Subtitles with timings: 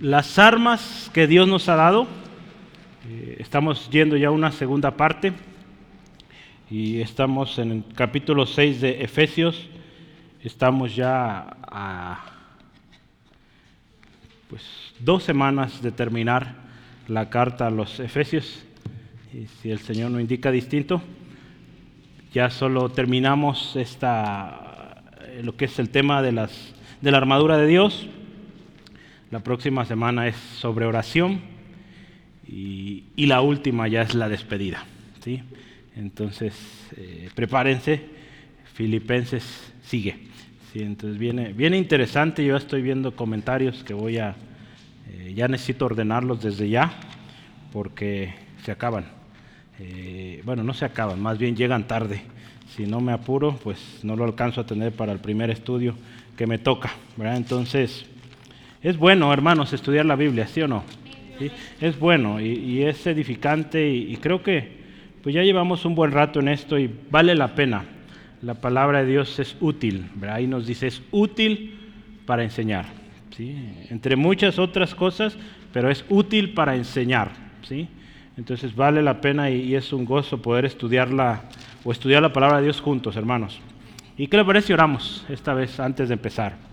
[0.00, 2.06] Las armas que Dios nos ha dado,
[3.10, 5.32] eh, estamos yendo ya a una segunda parte
[6.70, 9.68] y estamos en el capítulo 6 de Efesios,
[10.44, 12.26] estamos ya a
[14.48, 14.62] pues,
[15.00, 16.54] dos semanas de terminar
[17.08, 18.62] la carta a los Efesios,
[19.34, 21.02] y si el Señor no indica distinto,
[22.32, 25.02] ya solo terminamos esta,
[25.42, 28.08] lo que es el tema de, las, de la armadura de Dios.
[29.30, 31.42] La próxima semana es sobre oración
[32.46, 34.86] y, la última ya es la despedida.
[35.22, 35.42] ¿sí?
[35.96, 36.54] Entonces,
[36.96, 38.06] eh, prepárense,
[38.72, 39.44] Filipenses
[39.82, 40.16] sigue.
[40.72, 40.80] ¿sí?
[40.80, 44.34] Entonces viene, viene interesante, yo estoy viendo comentarios que voy a,
[45.10, 46.90] eh, ya necesito ordenarlos desde ya
[47.70, 48.32] porque
[48.64, 49.04] se acaban.
[49.78, 52.22] Eh, bueno, no se acaban, más bien llegan tarde.
[52.74, 55.94] Si no me apuro, pues no lo alcanzo a tener para el primer estudio
[56.34, 56.92] que me toca.
[57.18, 57.36] ¿verdad?
[57.36, 58.06] Entonces,
[58.82, 60.84] es bueno, hermanos, estudiar la Biblia, ¿sí o no?
[61.80, 64.78] Es bueno y, es edificante y, creo que
[65.22, 67.84] pues ya llevamos un buen rato en esto y vale la pena.
[68.42, 71.76] La palabra de Dios es útil, ahí nos dice, es útil
[72.24, 72.86] para enseñar,
[73.36, 73.56] ¿sí?
[73.90, 75.36] entre muchas otras cosas,
[75.72, 77.30] pero es útil para enseñar.
[77.62, 77.88] ¿sí?
[78.36, 81.42] Entonces vale la pena y, es un gozo poder estudiarla
[81.84, 83.60] o estudiar la palabra de Dios juntos, hermanos.
[84.16, 86.67] ¿Y qué le parece oramos esta vez antes de empezar?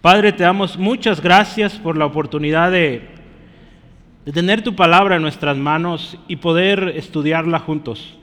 [0.00, 3.02] Padre, te damos muchas gracias por la oportunidad de,
[4.32, 8.16] tener tu palabra en nuestras manos y poder estudiarla juntos.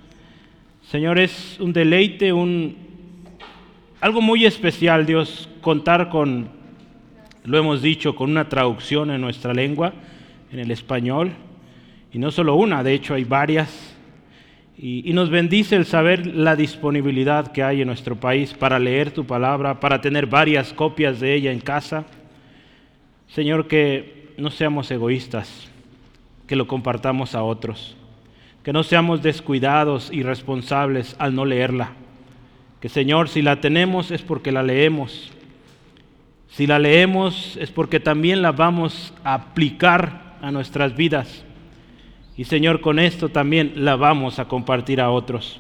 [0.90, 2.78] Señor, es un deleite, un,
[4.00, 6.48] algo muy especial, Dios, contar con,
[7.44, 9.92] lo hemos dicho, con una traducción en nuestra lengua,
[10.54, 11.34] en el español,
[12.14, 13.95] y no solo una, de hecho hay varias
[14.78, 19.26] y, nos bendice el saber la disponibilidad que hay en nuestro país para leer tu
[19.26, 22.06] palabra, para tener varias copias de ella en casa.
[23.28, 25.70] Señor, que no seamos egoístas,
[26.46, 27.96] que lo compartamos a otros,
[28.64, 31.94] que no seamos descuidados y responsables al no leerla.
[32.82, 35.32] Que Señor, si la tenemos es porque la leemos.
[36.50, 41.46] Si la leemos es porque también la vamos a aplicar a nuestras vidas.
[42.38, 45.60] Y Señor, con esto también la vamos a compartir a otros.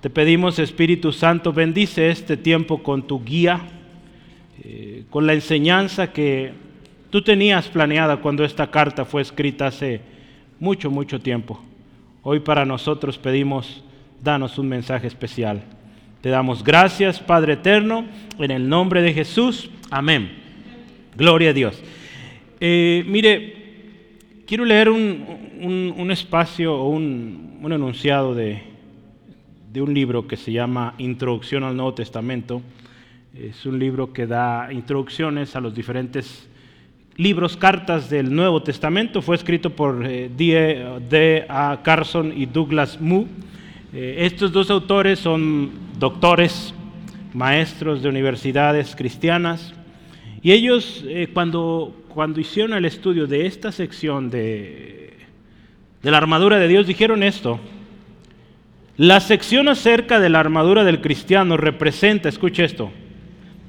[0.00, 3.60] Te pedimos, Espíritu Santo, bendice este tiempo con tu guía,
[4.62, 6.52] eh, con la enseñanza que
[7.10, 10.00] tú tenías planeada cuando esta carta fue escrita hace
[10.58, 11.62] mucho, mucho tiempo.
[12.22, 13.84] Hoy para nosotros pedimos,
[14.22, 15.62] danos un mensaje especial.
[16.22, 18.06] Te damos gracias, Padre Eterno,
[18.38, 19.68] en el nombre de Jesús.
[19.90, 20.32] Amén.
[21.14, 21.82] Gloria a Dios.
[22.60, 23.63] Eh, mire,
[24.46, 28.62] quiero leer un, espacio o un, enunciado de,
[29.76, 32.62] un libro que se llama Introducción al Nuevo Testamento.
[33.34, 36.48] Es un libro que da introducciones a los diferentes
[37.16, 39.22] libros, cartas del Nuevo Testamento.
[39.22, 41.44] Fue escrito por eh, D.
[41.48, 41.80] A.
[41.82, 43.26] Carson y Douglas Moo.
[43.92, 46.74] Eh, estos dos autores son doctores,
[47.32, 49.74] maestros de universidades cristianas.
[50.44, 55.14] Y ellos, eh, cuando cuando hicieron el estudio de esta sección de,
[56.00, 57.58] de la armadura de Dios, dijeron esto.
[58.96, 62.92] La sección acerca de la armadura del cristiano representa, escuche esto,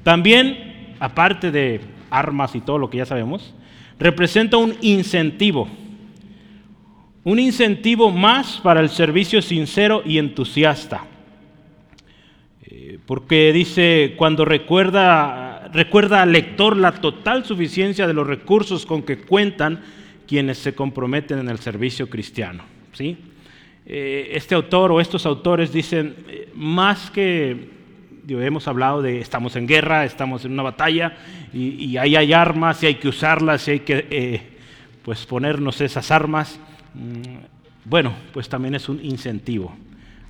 [0.04, 3.52] también, aparte de armas y todo lo que ya sabemos,
[3.98, 5.68] representa un incentivo.
[7.24, 11.04] Un incentivo más para el servicio sincero y entusiasta.
[12.62, 19.02] Eh, porque dice, cuando recuerda recuerda al lector la total suficiencia de los recursos con
[19.02, 19.80] que cuentan
[20.26, 22.64] quienes se comprometen en el servicio cristiano.
[22.92, 23.16] ¿sí?
[23.86, 27.76] Eh, este autor o estos autores dicen, eh, más que,
[28.28, 31.16] hemos hablado de estamos en guerra, estamos en una batalla
[31.54, 34.42] y, ahí hay armas y hay que usarlas y hay que eh,
[35.04, 36.58] pues ponernos esas armas.
[36.94, 37.44] Mm,
[37.84, 39.76] bueno, pues también es un incentivo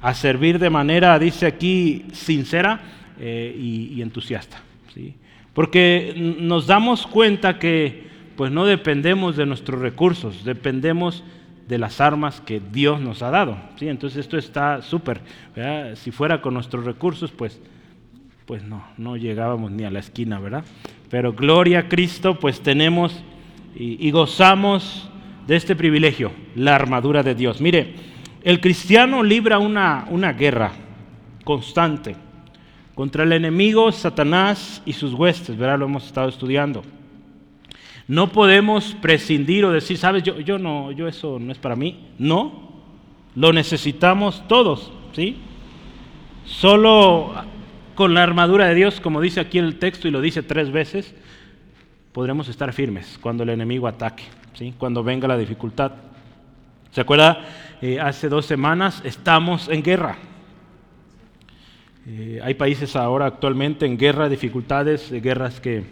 [0.03, 2.81] a servir de manera, dice aquí, sincera
[3.19, 4.61] y, y entusiasta.
[4.95, 5.15] ¿sí?
[5.57, 8.05] Porque nos damos cuenta que
[8.37, 11.25] pues no dependemos de nuestros recursos, dependemos
[11.67, 13.57] de las armas que Dios nos ha dado.
[13.77, 13.89] ¿sí?
[13.89, 15.23] Entonces esto está súper.
[15.95, 17.59] Si fuera con nuestros recursos, pues,
[18.45, 20.63] pues no, no llegábamos ni a la esquina, ¿verdad?
[21.09, 23.25] Pero gloria a Cristo, pues tenemos
[23.75, 25.09] y, y gozamos
[25.47, 27.63] de este privilegio, la armadura de Dios.
[27.63, 27.95] Mire,
[28.45, 30.73] el cristiano libra una, una guerra
[31.45, 32.26] constante
[32.97, 35.79] contra el enemigo, Satanás y sus huestes, ¿verdad?
[35.79, 36.83] Lo hemos estado estudiando.
[38.09, 42.07] No podemos prescindir o decir, sabes, yo, yo no, yo eso no es para mí.
[42.19, 42.73] No,
[43.35, 45.37] lo necesitamos todos, ¿sí?
[46.47, 47.35] Solo
[47.95, 51.15] con la armadura de Dios, como dice aquí el texto y lo dice tres veces,
[52.13, 54.73] podremos estar firmes cuando el enemigo ataque, ¿sí?
[54.79, 55.93] cuando venga la dificultad.
[56.93, 57.45] ¿Se acuerda?
[57.83, 60.17] Eh, hace dos semanas estamos en guerra.
[62.09, 65.83] Eh, hay países ahora actualmente en guerra, dificultades, guerras que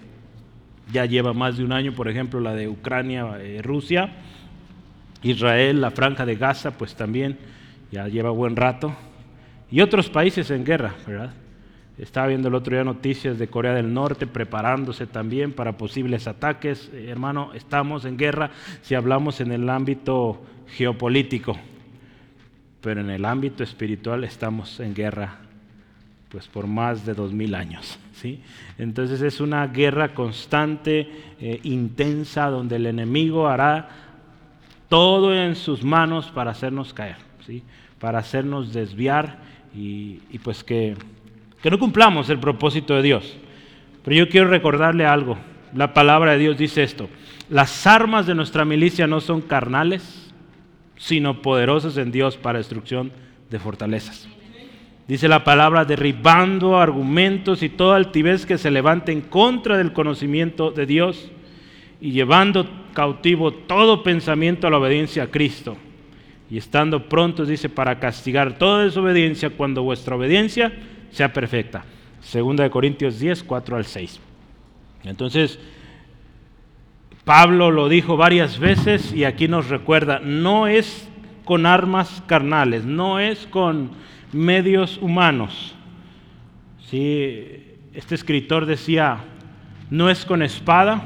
[0.93, 4.13] ya lleva más de un año, por ejemplo, la de Ucrania, eh, Rusia,
[5.23, 7.37] Israel, la franja de Gaza, pues también
[7.91, 8.95] ya lleva buen rato,
[9.73, 11.33] y otros países en guerra, ¿verdad?
[11.99, 16.91] Estaba viendo el otro día noticias de Corea del Norte preparándose también para posibles ataques.
[16.93, 18.51] Eh, hermano, estamos en guerra
[18.83, 21.57] si hablamos en el ámbito geopolítico,
[22.81, 25.44] pero en el ámbito espiritual estamos en guerra
[26.35, 27.99] pues por más de dos mil años.
[28.13, 28.43] ¿sí?
[28.77, 31.09] Entonces es una guerra constante,
[31.41, 33.89] eh, intensa, donde el enemigo hará
[34.91, 37.17] todo en sus manos para hacernos caer,
[37.47, 37.63] ¿sí?
[37.99, 40.95] para hacernos desviar y pues que
[41.65, 43.39] que no cumplamos el propósito de Dios.
[44.05, 45.39] Pero yo quiero recordarle algo.
[45.73, 47.09] La palabra de Dios dice esto.
[47.49, 50.31] Las armas de nuestra milicia no son carnales,
[50.99, 53.13] sino poderosas en Dios para destrucción
[53.49, 54.29] de fortalezas.
[55.07, 60.71] Dice la palabra, derribando argumentos y toda altivez que se levante en contra del conocimiento
[60.71, 61.31] de Dios
[62.01, 65.77] y llevando cautivo todo pensamiento a la obediencia a Cristo.
[66.51, 70.73] Y estando prontos, dice, para castigar toda desobediencia cuando vuestra obediencia
[71.11, 71.85] sea perfecta.
[72.21, 74.21] Segunda de Corintios 10, 4 al 6.
[75.05, 75.59] Entonces,
[77.25, 81.09] Pablo lo dijo varias veces y aquí nos recuerda, no es
[81.45, 83.91] con armas carnales, no es con
[84.33, 85.75] medios humanos.
[86.91, 87.77] ¿Sí?
[87.93, 89.19] Este escritor decía,
[89.91, 91.03] no es con espada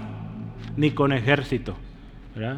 [0.77, 1.77] ni con ejército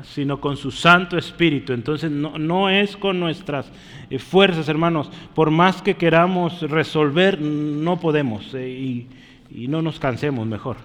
[0.03, 1.73] sino con su Santo Espíritu.
[1.73, 3.71] Entonces no, es con nuestras
[4.11, 5.11] eh, fuerzas, hermanos.
[5.35, 9.09] Por más que queramos resolver, no podemos eh, y,
[9.69, 10.77] no nos cansemos mejor.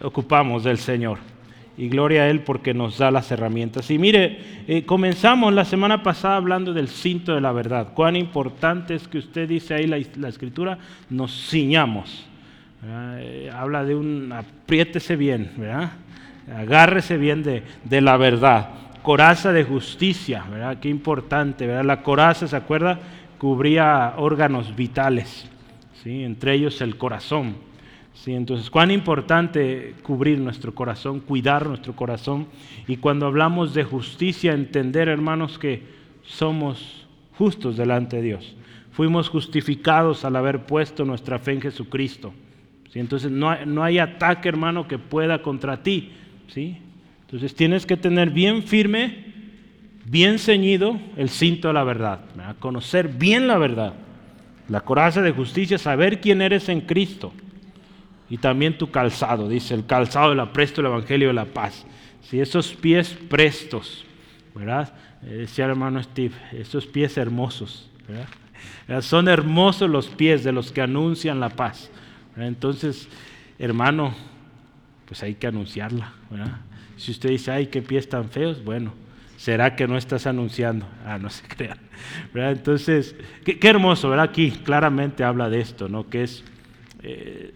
[0.00, 1.18] Ocupamos del Señor.
[1.76, 3.90] Y gloria a Él porque nos da las herramientas.
[3.90, 7.94] Y mire, eh, comenzamos la semana pasada hablando del cinto de la verdad.
[7.94, 10.78] Cuán importante es que usted dice ahí la, la escritura,
[11.08, 12.26] nos ciñamos.
[13.54, 15.92] habla de un apriétese bien, ¿verdad?
[16.50, 18.70] Agárrese bien de, la verdad.
[19.02, 20.78] Coraza de justicia, ¿verdad?
[20.80, 21.84] Qué importante, ¿verdad?
[21.84, 22.98] La coraza, ¿se acuerda?
[23.38, 25.48] Cubría órganos vitales,
[26.02, 26.22] ¿sí?
[26.22, 27.56] Entre ellos el corazón.
[28.14, 28.32] ¿Sí?
[28.32, 32.46] Entonces, cuán importante cubrir nuestro corazón, cuidar nuestro corazón.
[32.86, 35.82] Y cuando hablamos de justicia, entender, hermanos, que
[36.22, 37.06] somos
[37.36, 38.54] justos delante de Dios.
[38.92, 42.32] Fuimos justificados al haber puesto nuestra fe en Jesucristo.
[42.92, 42.98] ¿sí?
[43.00, 46.12] Entonces, no hay, no hay ataque, hermano, que pueda contra ti
[46.52, 46.76] ¿sí?
[47.22, 49.24] Entonces tienes que tener bien firme,
[50.04, 52.20] bien ceñido el cinto de la verdad,
[52.58, 53.94] conocer bien la verdad,
[54.68, 57.32] la coraza de justicia, saber quién eres en Cristo
[58.32, 61.84] y también tu calzado, dice el calzado del apresto del Evangelio de la paz.
[62.22, 64.06] Si esos pies prestos,
[64.54, 64.94] ¿verdad?
[65.22, 67.90] Eh, decía el hermano Steve, esos pies hermosos,
[69.02, 71.90] Son hermosos los pies de los que anuncian la paz.
[72.34, 73.06] Entonces,
[73.58, 74.14] hermano,
[75.04, 76.14] pues hay que anunciarla.
[76.96, 78.94] Si usted dice, ay, qué pies tan feos, bueno,
[79.36, 80.86] ¿será que no estás anunciando?
[81.04, 81.80] Ah, no se crean.
[82.32, 83.14] Entonces,
[83.44, 84.30] qué, hermoso, ¿verdad?
[84.30, 86.08] Aquí claramente habla de esto, ¿no?
[86.08, 86.42] Que es,
[87.02, 87.52] eh,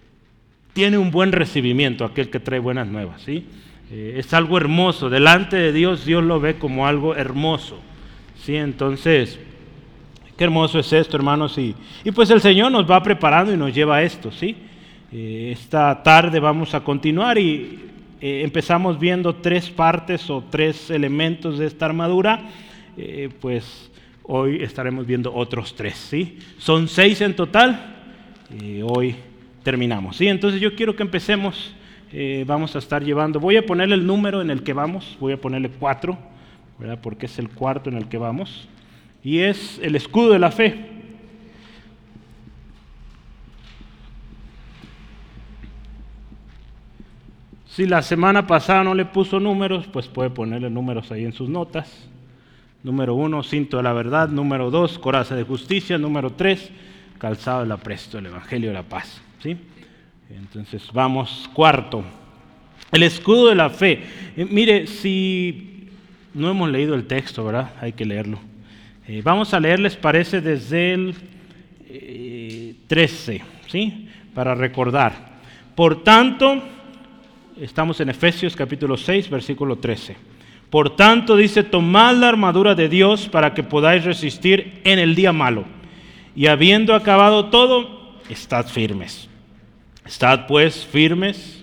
[0.76, 3.46] tiene un buen recibimiento aquel que trae buenas nuevas, ¿sí?
[3.90, 7.80] Eh, es algo hermoso, delante de Dios Dios lo ve como algo hermoso,
[8.44, 8.56] ¿sí?
[8.56, 9.40] Entonces,
[10.36, 13.74] qué hermoso es esto, hermanos, y, y pues el Señor nos va preparando y nos
[13.74, 14.54] lleva a esto, ¿sí?
[15.10, 17.80] Eh, esta tarde vamos a continuar y
[18.20, 22.50] eh, empezamos viendo tres partes o tres elementos de esta armadura,
[23.40, 23.90] pues
[24.24, 26.38] hoy estaremos viendo otros tres, ¿sí?
[26.58, 27.94] Son seis en total
[28.84, 29.16] hoy
[29.66, 30.28] terminamos, ¿sí?
[30.28, 31.74] Entonces yo quiero que empecemos,
[32.46, 35.40] vamos a estar llevando, voy a ponerle el número en el que vamos, voy a
[35.40, 36.16] ponerle cuatro,
[36.78, 37.00] ¿verdad?
[37.02, 38.68] Porque es el cuarto en el que vamos,
[39.24, 40.92] y es el escudo de la fe.
[47.66, 51.48] Si la semana pasada no le puso números, pues puede ponerle números ahí en sus
[51.48, 52.08] notas.
[52.84, 54.28] Número uno, cinto de la verdad.
[54.28, 55.98] Número dos, coraza de justicia.
[55.98, 56.70] Número tres,
[57.18, 59.25] calzado del apresto, el evangelio de la paz.
[59.42, 59.56] ¿Sí?
[60.30, 62.04] Entonces vamos, cuarto,
[62.92, 64.02] el escudo de la fe.
[64.36, 65.88] Eh, mire, si
[66.34, 67.72] no hemos leído el texto, ¿verdad?
[67.80, 68.38] Hay que leerlo.
[69.06, 71.14] Eh, vamos a leer, les parece, desde el
[72.86, 74.08] 13, eh, ¿sí?
[74.34, 75.36] Para recordar.
[75.74, 76.62] Por tanto,
[77.60, 80.14] Estamos en Efesios capítulo 6, versículo 13.
[80.68, 85.32] Por tanto, dice, tomad la armadura de Dios para que podáis resistir en el día
[85.32, 85.64] malo.
[86.34, 87.95] Y habiendo acabado todo,
[88.28, 89.28] estad firmes.
[90.04, 91.56] Estad pues firmes,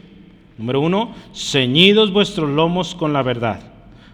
[0.57, 3.59] Número uno, ceñidos vuestros lomos con la verdad.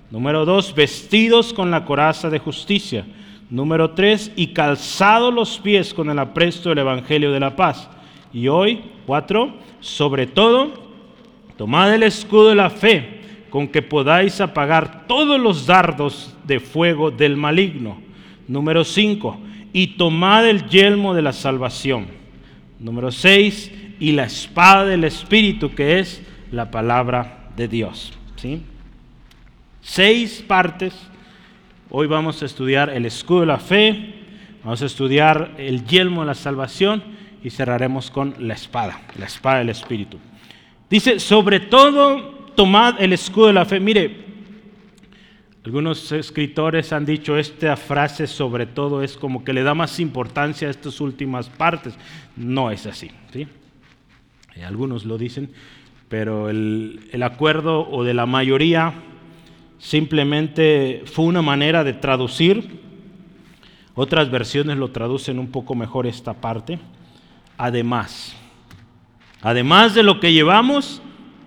[0.10, 3.06] Número dos, vestidos con la coraza de justicia.
[3.50, 7.90] Número tres, y calzados los pies con el apresto del Evangelio de la paz.
[8.32, 10.72] Y hoy, cuatro, sobre todo,
[11.58, 17.12] tomad el escudo de la fe, con que podáis apagar todos los dardos de fuego
[17.12, 18.02] del maligno.
[18.48, 19.38] Número cinco,
[19.74, 22.19] y tomad el yelmo de la salvación.
[22.80, 26.22] Número seis, y la espada del Espíritu, que es
[26.52, 28.14] la palabra de Dios.
[28.38, 28.62] ¿sí?
[29.82, 30.94] Seis partes.
[31.90, 34.14] Hoy vamos a estudiar el escudo de la fe,
[34.64, 37.04] vamos a estudiar el yelmo de la salvación
[37.44, 40.18] y cerraremos con la espada, la espada del Espíritu.
[40.90, 43.80] Dice, sobre todo, tomad el escudo de la fe.
[43.80, 44.29] Mire,
[45.70, 50.68] algunos escritores han dicho esta frase sobre todo es como que le da más importancia
[50.68, 51.94] a estas últimas partes.
[52.36, 53.12] No es así.
[53.32, 53.46] ¿sí?
[54.56, 55.52] Eh, algunos lo dicen,
[56.08, 58.96] pero el, el acuerdo o de la mayoría
[59.78, 62.80] simplemente fue una manera de traducir.
[63.94, 66.80] Otras versiones lo traducen un poco mejor esta parte.
[67.60, 68.36] Además,
[69.40, 71.00] además de lo que llevamos,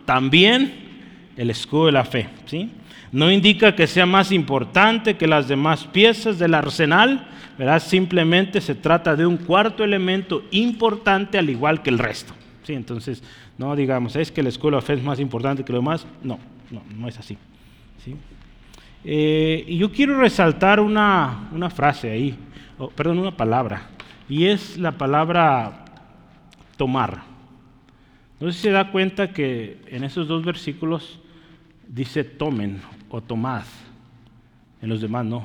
[0.04, 2.28] también el escudo de la fe.
[2.46, 2.70] ¿sí?
[3.12, 7.28] No indica que sea más importante que las demás piezas del arsenal,
[7.58, 7.80] ¿verdad?
[7.80, 12.32] simplemente se trata de un cuarto elemento importante al igual que el resto.
[12.62, 12.72] ¿sí?
[12.72, 13.22] Entonces,
[13.58, 16.06] no digamos, es que el escudo de la fe es más importante que lo demás.
[16.22, 16.38] No,
[16.70, 17.36] no, no es así.
[18.02, 18.16] ¿sí?
[19.04, 22.34] Eh, y yo quiero resaltar una, una frase ahí,
[22.94, 23.90] perdón, una palabra,
[24.26, 25.84] y es la palabra
[26.78, 27.24] tomar.
[28.40, 31.20] No sé si se da cuenta que en esos dos versículos
[31.86, 32.80] dice tomen
[33.12, 33.64] o tomad,
[34.80, 35.44] en los demás no.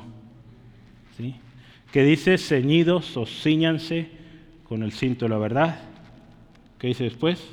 [1.16, 1.36] ¿Sí?
[1.92, 4.10] Que dice ceñidos o ciñanse
[4.66, 5.78] con el cinto de la verdad.
[6.78, 7.46] ¿Qué dice después?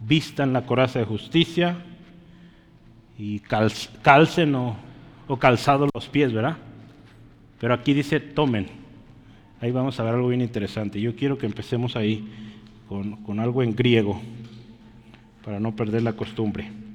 [0.00, 1.76] Vistan la coraza de justicia
[3.18, 4.76] y calcen o,
[5.26, 6.56] o calzados los pies, ¿verdad?
[7.58, 8.68] Pero aquí dice tomen.
[9.60, 11.00] Ahí vamos a ver algo bien interesante.
[11.00, 12.28] Yo quiero que empecemos ahí
[12.88, 14.20] con algo en griego
[15.44, 16.85] para no perder la costumbre.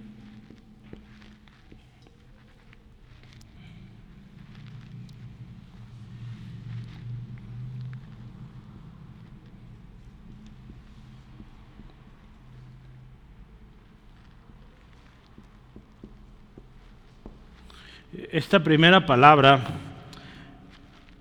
[18.31, 19.59] Esta primera palabra,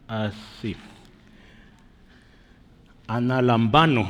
[0.09, 0.77] así,
[3.07, 4.09] analambano.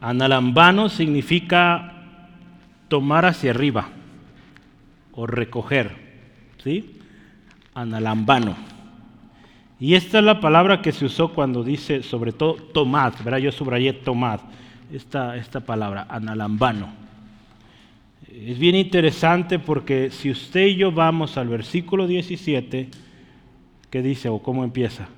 [0.00, 1.92] Analambano significa
[2.88, 3.88] tomar hacia arriba
[5.12, 5.96] o recoger,
[6.62, 6.98] ¿sí?
[7.74, 8.56] Analambano.
[9.78, 13.38] Y esta es la palabra que se usó cuando dice, sobre todo, tomad, ¿verdad?
[13.38, 14.40] Yo subrayé tomad,
[14.92, 17.01] esta, esta palabra, analambano.
[18.34, 22.88] Es bien interesante porque si usted y yo vamos al versículo 17,
[23.90, 25.08] ¿qué dice o cómo empieza?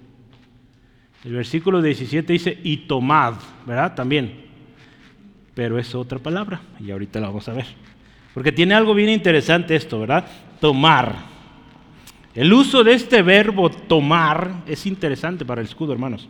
[1.25, 3.35] El versículo 17 dice, y tomad,
[3.67, 3.95] ¿verdad?
[3.95, 4.45] También.
[5.55, 7.67] Pero es otra palabra y ahorita la vamos a ver.
[8.35, 10.27] Porque tiene algo bien interesante esto, ¿verdad?
[10.61, 11.15] Tomar.
[12.35, 16.29] El uso de este verbo tomar es interesante para el escudo, hermanos.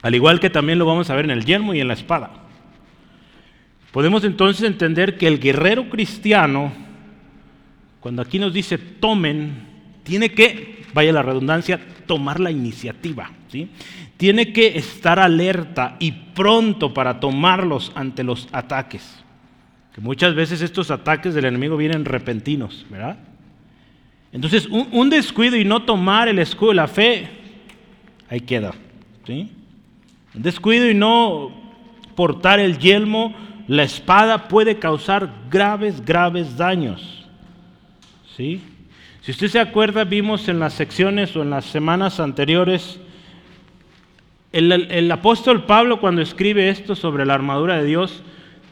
[0.00, 2.43] Al igual que también lo vamos a ver en el yermo y en la espada.
[3.94, 6.72] Podemos entonces entender que el guerrero cristiano,
[8.00, 9.68] cuando aquí nos dice tomen,
[10.02, 13.30] tiene que, vaya la redundancia, tomar la iniciativa.
[13.46, 13.68] ¿sí?
[14.16, 19.22] Tiene que estar alerta y pronto para tomarlos ante los ataques.
[19.94, 23.16] Que muchas veces estos ataques del enemigo vienen repentinos, ¿verdad?
[24.32, 27.28] Entonces, un, descuido y no tomar el escudo de la fe,
[28.28, 28.74] ahí queda.
[29.24, 29.52] ¿sí?
[30.34, 31.52] Un descuido y no
[32.16, 37.26] portar el yelmo la espada puede causar graves, graves daños.
[38.36, 38.60] ¿Sí?
[39.22, 43.00] Si usted se acuerda, vimos en las secciones o en las semanas anteriores,
[44.52, 48.22] el, el, apóstol Pablo cuando escribe esto sobre la armadura de Dios,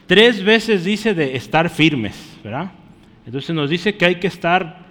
[0.05, 2.71] tres veces dice de estar firmes, ¿verdad?
[3.25, 4.82] Entonces nos dice que hay que estar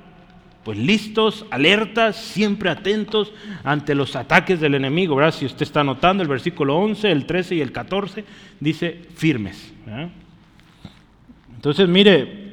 [0.65, 3.33] pues listos, alertas, siempre atentos
[3.65, 5.35] ante los ataques del enemigo, ¿verdad?
[5.35, 8.25] Si usted está notando el versículo 11, el 13 y el 14,
[8.61, 9.73] dice firmes.
[11.55, 12.53] Entonces, mire,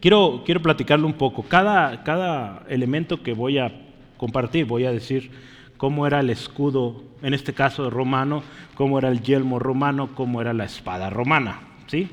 [0.00, 1.42] quiero, quiero platicarle un poco.
[1.42, 3.72] Cada, cada elemento que voy a
[4.16, 5.30] compartir, voy a decir
[5.76, 8.42] cómo era el escudo, en este caso romano,
[8.74, 12.08] cómo era el yelmo romano, cómo era la espada romana, ¿sí?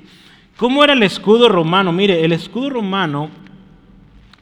[0.57, 1.91] ¿Cómo era el escudo romano?
[1.91, 3.29] Mire, el escudo romano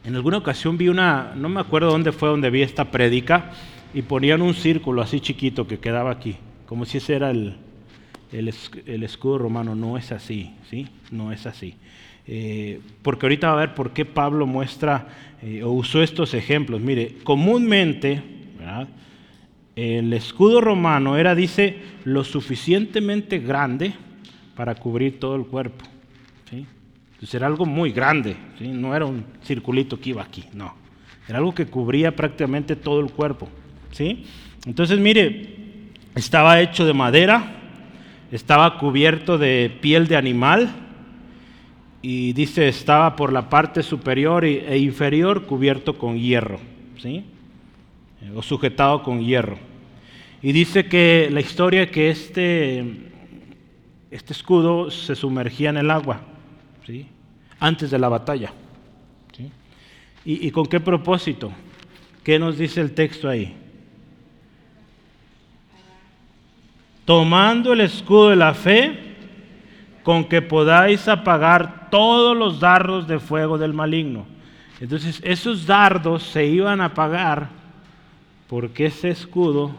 [0.06, 3.50] en alguna ocasión vi una, no me acuerdo dónde fue donde vi esta prédica,
[3.92, 6.36] y ponían un círculo así chiquito que quedaba aquí,
[6.66, 7.56] como si ese era el,
[8.30, 10.86] el, escudo romano no es así, ¿sí?
[11.10, 11.74] No es así.
[12.26, 15.08] Eh, porque ahorita va a ver por qué Pablo muestra
[15.42, 16.80] eh, o usó estos ejemplos.
[16.80, 18.22] Mire, comúnmente,
[19.74, 23.94] el escudo romano era, dice, lo suficientemente grande
[24.54, 25.84] para cubrir todo el cuerpo.
[26.50, 26.66] ¿sí?
[27.16, 28.68] Entonces era algo muy grande, ¿sí?
[28.68, 30.74] no era un circulito que iba aquí, no.
[31.26, 33.48] Era algo que cubría prácticamente todo el cuerpo.
[33.90, 34.26] ¿sí?
[34.66, 35.54] Entonces, mire,
[36.14, 37.54] estaba hecho de madera,
[38.30, 40.70] estaba cubierto de piel de animal
[42.02, 46.60] y dice estaba por la parte superior e inferior cubierto con hierro,
[47.00, 47.24] ¿sí?
[48.34, 49.58] o sujetado con hierro.
[50.42, 52.84] Y dice que la historia que este,
[54.10, 56.20] este escudo se sumergía en el agua,
[56.86, 57.06] ¿sí?
[57.58, 58.52] antes de la batalla.
[60.24, 61.52] ¿Y, ¿Y con qué propósito?
[62.24, 63.54] ¿Qué nos dice el texto ahí?
[67.04, 68.98] Tomando el escudo de la fe,
[70.02, 74.26] con que podáis apagar todos los dardos de fuego del maligno.
[74.80, 77.48] Entonces esos dardos se iban a apagar
[78.48, 79.74] porque ese escudo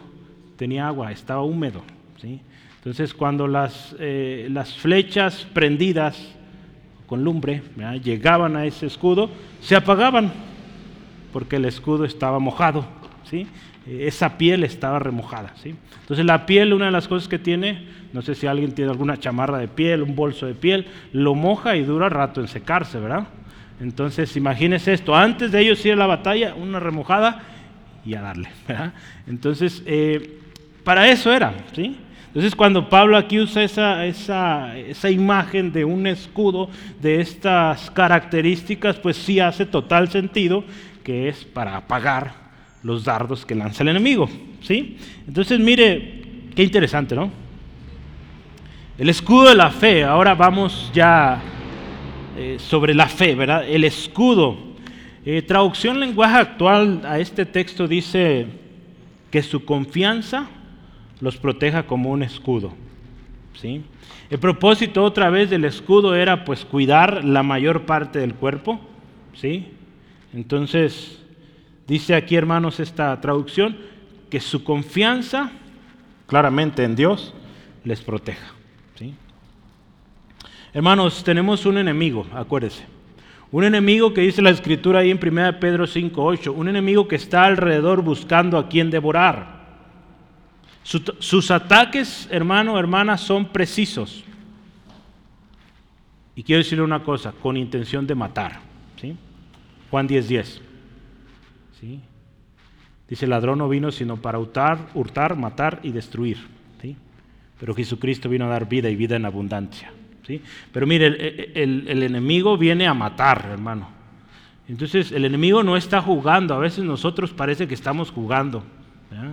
[0.56, 1.82] tenía agua, estaba húmedo.
[2.20, 2.40] ¿sí?
[2.76, 6.37] Entonces cuando las, eh, las flechas prendidas
[7.08, 7.62] con lumbre
[8.04, 10.30] llegaban a ese escudo, se apagaban
[11.32, 12.86] porque el escudo estaba mojado.
[13.24, 13.46] ¿sí?
[13.86, 15.54] Esa piel estaba remojada.
[15.62, 15.74] ¿sí?
[16.02, 19.16] Entonces la piel, una de las cosas que tiene, no sé si alguien tiene alguna
[19.16, 23.26] chamarra de piel, un bolso de piel, lo moja y dura rato en secarse, ¿verdad?
[23.80, 27.42] Entonces imagínese esto, antes de ellos ir a la batalla, una remojada
[28.04, 28.92] y a darle, ¿verdad?
[29.26, 30.40] Entonces, eh,
[30.84, 31.96] para eso era, ¿sí?
[32.38, 38.94] Entonces cuando Pablo aquí usa esa, esa, esa, imagen de un escudo de estas características,
[38.94, 40.62] pues sí hace total sentido
[41.02, 42.32] que es para apagar
[42.84, 44.30] los dardos que lanza el enemigo.
[44.60, 44.98] ¿sí?
[45.26, 46.22] Entonces mire,
[46.54, 47.28] qué interesante, ¿no?
[48.96, 51.42] El escudo de la fe, ahora vamos ya
[52.36, 53.68] eh, sobre la fe, ¿verdad?
[53.68, 54.56] El escudo.
[55.26, 58.46] Eh, traducción lenguaje actual a este texto dice
[59.28, 60.50] que su confianza
[61.20, 62.72] los proteja como un escudo.
[63.54, 63.82] ¿sí?
[64.30, 68.80] El propósito otra vez del escudo era pues cuidar la mayor parte del cuerpo.
[69.34, 69.68] ¿sí?
[70.32, 71.22] Entonces,
[71.86, 73.76] dice aquí hermanos esta traducción,
[74.30, 75.50] que su confianza
[76.26, 77.34] claramente en Dios
[77.84, 78.52] les proteja.
[78.94, 79.14] ¿sí?
[80.74, 82.84] Hermanos, tenemos un enemigo, acuérdense.
[83.50, 87.44] Un enemigo que dice la escritura ahí en 1 Pedro 5.8, un enemigo que está
[87.44, 89.57] alrededor buscando a quien devorar.
[90.88, 94.24] Sus ataques, hermano, hermana, son precisos.
[96.34, 98.60] Y quiero decirle una cosa, con intención de matar.
[98.98, 99.14] ¿sí?
[99.90, 100.28] Juan 10.10.
[100.28, 100.62] 10.
[101.78, 102.00] ¿sí?
[103.06, 106.38] Dice, el ladrón no vino sino para hurtar, hurtar matar y destruir.
[106.80, 106.96] ¿sí?
[107.60, 109.92] Pero Jesucristo vino a dar vida y vida en abundancia.
[110.26, 110.40] ¿sí?
[110.72, 111.06] Pero mire,
[111.54, 113.90] el, enemigo viene a matar, hermano.
[114.68, 116.54] Entonces, el enemigo no está jugando.
[116.54, 118.64] A veces nosotros parece que estamos jugando.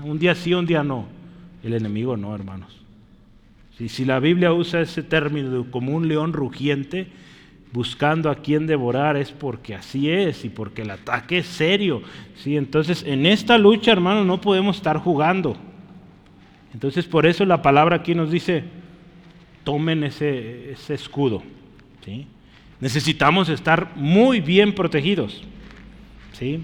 [0.04, 1.15] Un día sí, un día no.
[1.66, 2.72] El enemigo no, hermanos.
[3.78, 7.08] Si, si la Biblia usa ese término como un león rugiente,
[7.76, 12.02] buscando a quien devorar es porque así es y porque el ataque es serio.
[12.38, 12.56] ¿sí?
[12.56, 15.58] Entonces, en esta lucha, hermano, no podemos estar jugando.
[16.74, 18.64] Entonces, por eso la palabra aquí nos dice,
[19.66, 21.44] tomen ese, escudo.
[22.80, 25.44] Necesitamos estar muy bien protegidos.
[26.32, 26.64] ¿sí?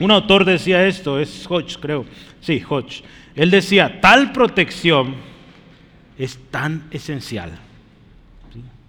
[0.00, 2.06] Un autor decía esto, es Hodge, creo.
[2.40, 3.02] Sí, Hodge.
[3.34, 5.14] Él decía, tal protección
[6.16, 7.58] es tan esencial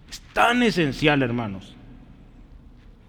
[0.10, 1.76] es tan esencial, hermanos.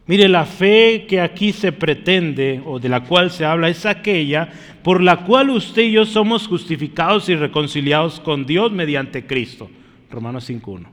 [0.06, 4.48] Mire, la fe que aquí se pretende o de la cual se habla es aquella
[4.82, 9.70] por la cual usted y yo somos justificados y reconciliados con Dios mediante Cristo.
[10.10, 10.86] Romanos 5.1.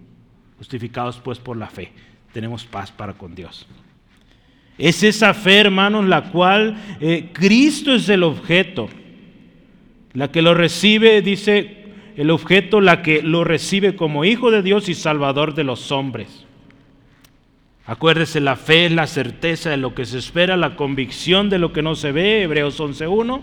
[0.57, 1.91] Justificados pues por la fe.
[2.31, 3.67] Tenemos paz para con Dios.
[4.77, 8.89] Es esa fe, hermanos, la cual eh, Cristo es el objeto.
[10.13, 11.77] La que lo recibe, dice
[12.15, 16.45] el objeto la que lo recibe como hijo de Dios y salvador de los hombres.
[17.85, 21.71] Acuérdese, la fe es la certeza de lo que se espera, la convicción de lo
[21.71, 23.39] que no se ve, Hebreos 11.1.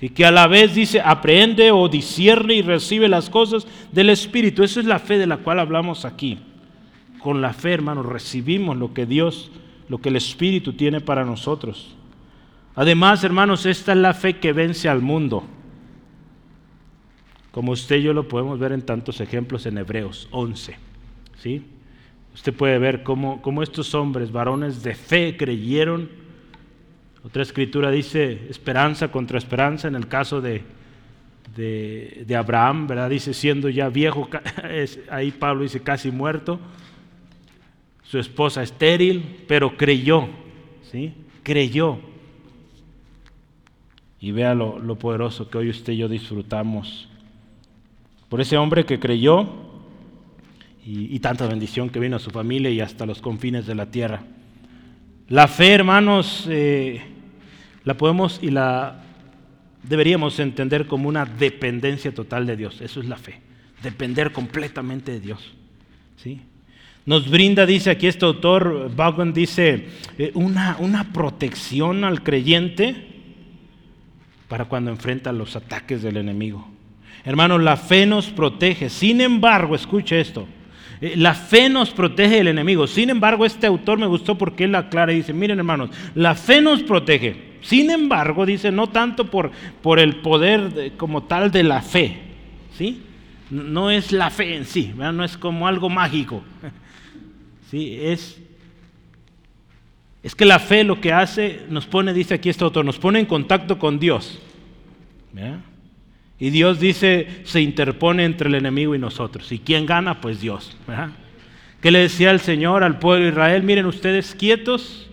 [0.00, 4.62] Y que a la vez dice, aprende o discierne y recibe las cosas del Espíritu.
[4.62, 6.38] Esa es la fe de la cual hablamos aquí.
[7.18, 9.50] Con la fe, hermanos, recibimos lo que Dios,
[9.88, 11.96] lo que el Espíritu tiene para nosotros.
[12.74, 15.44] Además, hermanos, esta es la fe que vence al mundo.
[17.50, 20.76] Como usted y yo lo podemos ver en tantos ejemplos en Hebreos 11.
[21.38, 21.64] ¿sí?
[22.34, 26.08] Usted puede ver cómo, cómo estos hombres, varones de fe, creyeron.
[27.24, 30.62] Otra escritura dice esperanza contra esperanza en el caso de,
[31.56, 33.10] de, Abraham, ¿verdad?
[33.10, 34.28] Dice, siendo ya viejo,
[35.10, 36.60] ahí Pablo dice casi muerto,
[38.10, 40.28] su esposa estéril, pero creyó,
[40.90, 41.12] ¿sí?
[41.42, 41.98] Creyó.
[44.20, 47.08] Y vea lo, lo poderoso que hoy usted y yo disfrutamos.
[48.30, 49.46] Por ese hombre que creyó
[50.90, 54.22] y, tanta bendición que vino a su familia y hasta los confines de la tierra.
[55.28, 57.02] La fe, hermanos, eh,
[57.84, 59.02] la podemos y la
[59.82, 62.80] deberíamos entender como una dependencia total de Dios.
[62.80, 63.38] Eso es la fe.
[63.82, 65.52] Depender completamente de Dios.
[66.16, 66.40] ¿sí?
[67.08, 69.86] Nos brinda, dice aquí este autor, Vaughan dice,
[70.18, 72.96] eh, una, una protección al creyente
[74.46, 76.68] para cuando enfrenta los ataques del enemigo.
[77.24, 78.90] Hermanos, la fe nos protege.
[78.90, 80.46] Sin embargo, escuche esto.
[81.00, 82.86] Eh, la fe nos protege del enemigo.
[82.86, 86.60] Sin embargo, este autor me gustó porque él aclara y dice, miren hermanos, la fe
[86.60, 87.54] nos protege.
[87.62, 92.18] Sin embargo, dice, no tanto por, por el poder como tal de la fe.
[92.76, 93.00] ¿sí?
[93.48, 96.42] No es la fe en sí, no es como algo mágico.
[97.70, 97.98] ¿Sí?
[98.00, 98.38] Es,
[100.22, 103.20] es que la fe lo que hace, nos pone, dice aquí este autor, nos pone
[103.20, 104.40] en contacto con Dios.
[106.40, 109.50] Y Dios dice, se interpone entre el enemigo y nosotros.
[109.52, 110.20] ¿Y quién gana?
[110.20, 110.76] Pues Dios.
[111.80, 113.62] ¿Qué le decía el Señor al pueblo de Israel?
[113.62, 115.08] Miren ustedes quietos,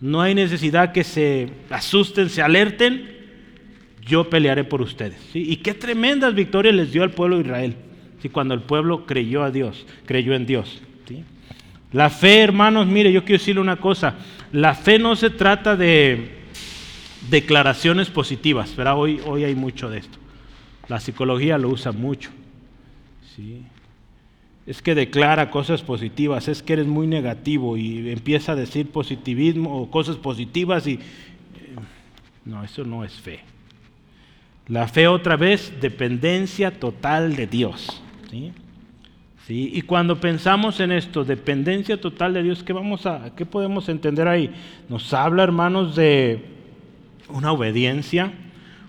[0.00, 3.08] no hay necesidad que se asusten, se alerten,
[4.00, 5.18] yo pelearé por ustedes.
[5.34, 7.76] Y qué tremendas victorias les dio al pueblo de Israel,
[8.20, 8.28] ¿sí?
[8.28, 10.82] cuando el pueblo creyó a Dios, creyó en Dios.
[11.92, 14.14] La fe, hermanos, mire, yo quiero decirle una cosa,
[14.52, 16.42] la fe no se trata de
[17.28, 18.96] declaraciones positivas, ¿verdad?
[18.98, 20.18] Hoy, hoy hay mucho de esto.
[20.88, 22.30] La psicología lo usa mucho.
[23.36, 23.62] ¿sí?
[24.66, 29.80] Es que declara cosas positivas, es que eres muy negativo y empieza a decir positivismo
[29.80, 30.94] o cosas positivas y...
[30.94, 31.00] Eh,
[32.44, 33.40] no, eso no es fe.
[34.68, 38.02] La fe otra vez, dependencia total de Dios.
[38.30, 38.52] ¿sí?
[39.46, 39.70] ¿Sí?
[39.74, 44.28] Y cuando pensamos en esto, dependencia total de Dios, ¿qué, vamos a, ¿qué podemos entender
[44.28, 44.54] ahí?
[44.88, 46.44] Nos habla, hermanos, de
[47.28, 48.32] una obediencia,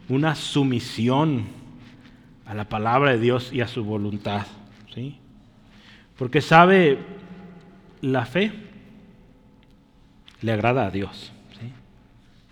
[0.10, 1.46] una sumisión
[2.46, 4.46] a la palabra de Dios y a su voluntad.
[4.94, 5.18] ¿sí?
[6.18, 7.00] Porque sabe,
[8.02, 8.52] la fe
[10.42, 11.32] le agrada a Dios.
[11.60, 11.72] ¿sí?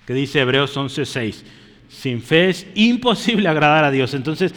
[0.05, 1.43] Que dice Hebreos 11:6,
[1.89, 4.13] sin fe es imposible agradar a Dios.
[4.13, 4.55] Entonces,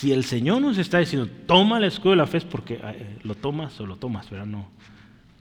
[0.00, 2.80] si el Señor nos está diciendo, toma el escudo de la fe, es porque
[3.22, 4.66] lo tomas o lo tomas, pero no,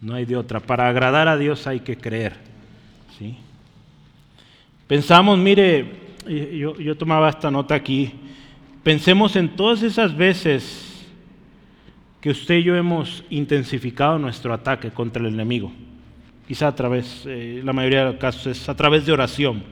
[0.02, 0.60] no hay de otra.
[0.60, 2.34] Para agradar a Dios hay que creer.
[3.18, 3.38] ¿sí?
[4.86, 5.90] Pensamos, mire,
[6.28, 8.12] yo, tomaba esta nota aquí,
[8.84, 11.08] pensemos en todas esas veces
[12.20, 15.72] que usted y yo hemos intensificado nuestro ataque contra el enemigo.
[16.50, 19.64] Quizá a través, eh, la mayoría de los casos es a través de oración.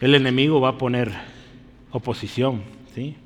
[0.00, 1.12] El enemigo va a poner
[1.92, 3.16] oposición, ¿sí?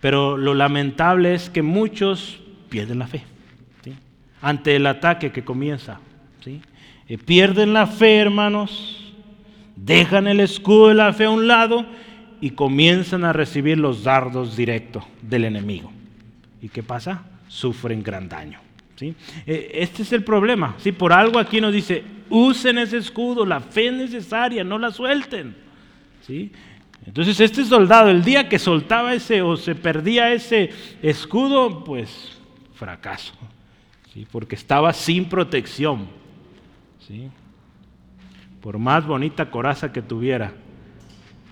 [0.00, 3.24] Pero lo lamentable es que muchos pierden la fe,
[4.40, 6.00] Ante el ataque que comienza,
[6.42, 6.60] ¿sí?
[7.08, 9.12] Eh, pierden la fe, hermanos,
[9.76, 11.86] dejan el escudo de la fe a un lado
[12.40, 15.92] y comienzan a recibir los dardos directos del enemigo.
[16.60, 17.22] ¿Y qué pasa?
[17.48, 18.58] Sufren gran daño.
[18.96, 19.14] ¿sí?
[19.46, 20.74] Eh, este es el problema.
[20.78, 20.90] ¿sí?
[20.90, 25.54] Por algo aquí nos dice, usen ese escudo, la fe es necesaria, no la suelten.
[26.26, 26.50] ¿sí?
[27.06, 30.70] Entonces este soldado, el día que soltaba ese o se perdía ese
[31.02, 32.38] escudo, pues
[32.74, 33.34] fracaso.
[34.12, 34.26] ¿sí?
[34.30, 36.08] Porque estaba sin protección.
[37.06, 37.30] ¿sí?
[38.62, 40.52] por más bonita coraza que tuviera,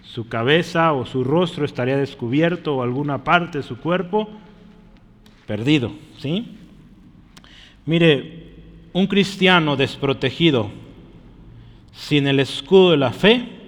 [0.03, 4.31] su cabeza o su rostro estaría descubierto o alguna parte de su cuerpo
[5.47, 6.57] perdido, ¿sí?
[7.85, 8.55] Mire,
[8.93, 10.71] un cristiano desprotegido
[11.93, 13.60] sin el escudo de la fe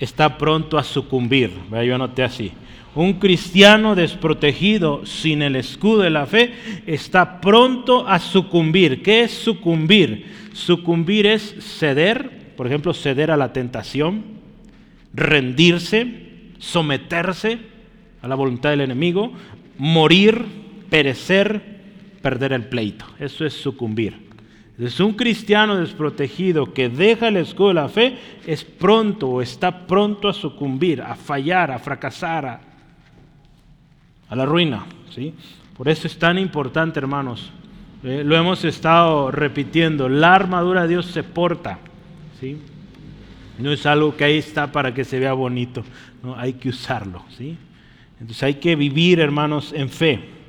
[0.00, 1.52] está pronto a sucumbir.
[1.70, 2.52] Yo anoté así.
[2.94, 6.54] Un cristiano desprotegido sin el escudo de la fe
[6.86, 9.02] está pronto a sucumbir.
[9.02, 10.26] ¿Qué es sucumbir?
[10.54, 14.24] Sucumbir es ceder, por ejemplo, ceder a la tentación,
[15.14, 16.26] rendirse,
[16.58, 17.58] someterse
[18.22, 19.32] a la voluntad del enemigo,
[19.78, 20.44] morir,
[20.90, 21.62] perecer,
[22.22, 23.04] perder el pleito.
[23.20, 24.29] Eso es sucumbir.
[24.80, 29.86] Es un cristiano desprotegido que deja el escudo de la fe es pronto o está
[29.86, 32.60] pronto a sucumbir, a fallar, a fracasar, a,
[34.28, 34.86] a la ruina.
[35.14, 35.34] ¿sí?
[35.76, 37.52] Por eso es tan importante, hermanos,
[38.02, 41.78] eh, lo hemos estado repitiendo, la armadura de Dios se porta,
[42.40, 42.58] ¿sí?
[43.58, 45.84] No es algo que ahí está para que se vea bonito,
[46.22, 47.58] no, hay que usarlo, ¿sí?
[48.18, 50.39] Entonces hay que vivir, hermanos, en fe.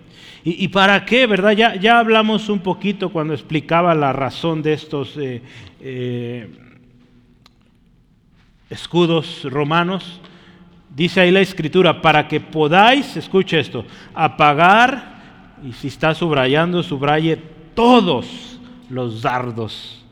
[0.43, 1.51] ¿Y, para qué, verdad?
[1.51, 5.17] Ya, ya, hablamos un poquito cuando explicaba la razón de estos...
[5.17, 5.41] Eh,
[5.79, 6.49] eh,
[8.71, 10.21] escudos romanos,
[10.95, 17.37] dice ahí la escritura, para que podáis, escuche esto, apagar, y si está subrayando, subraye
[17.75, 20.03] todos los dardos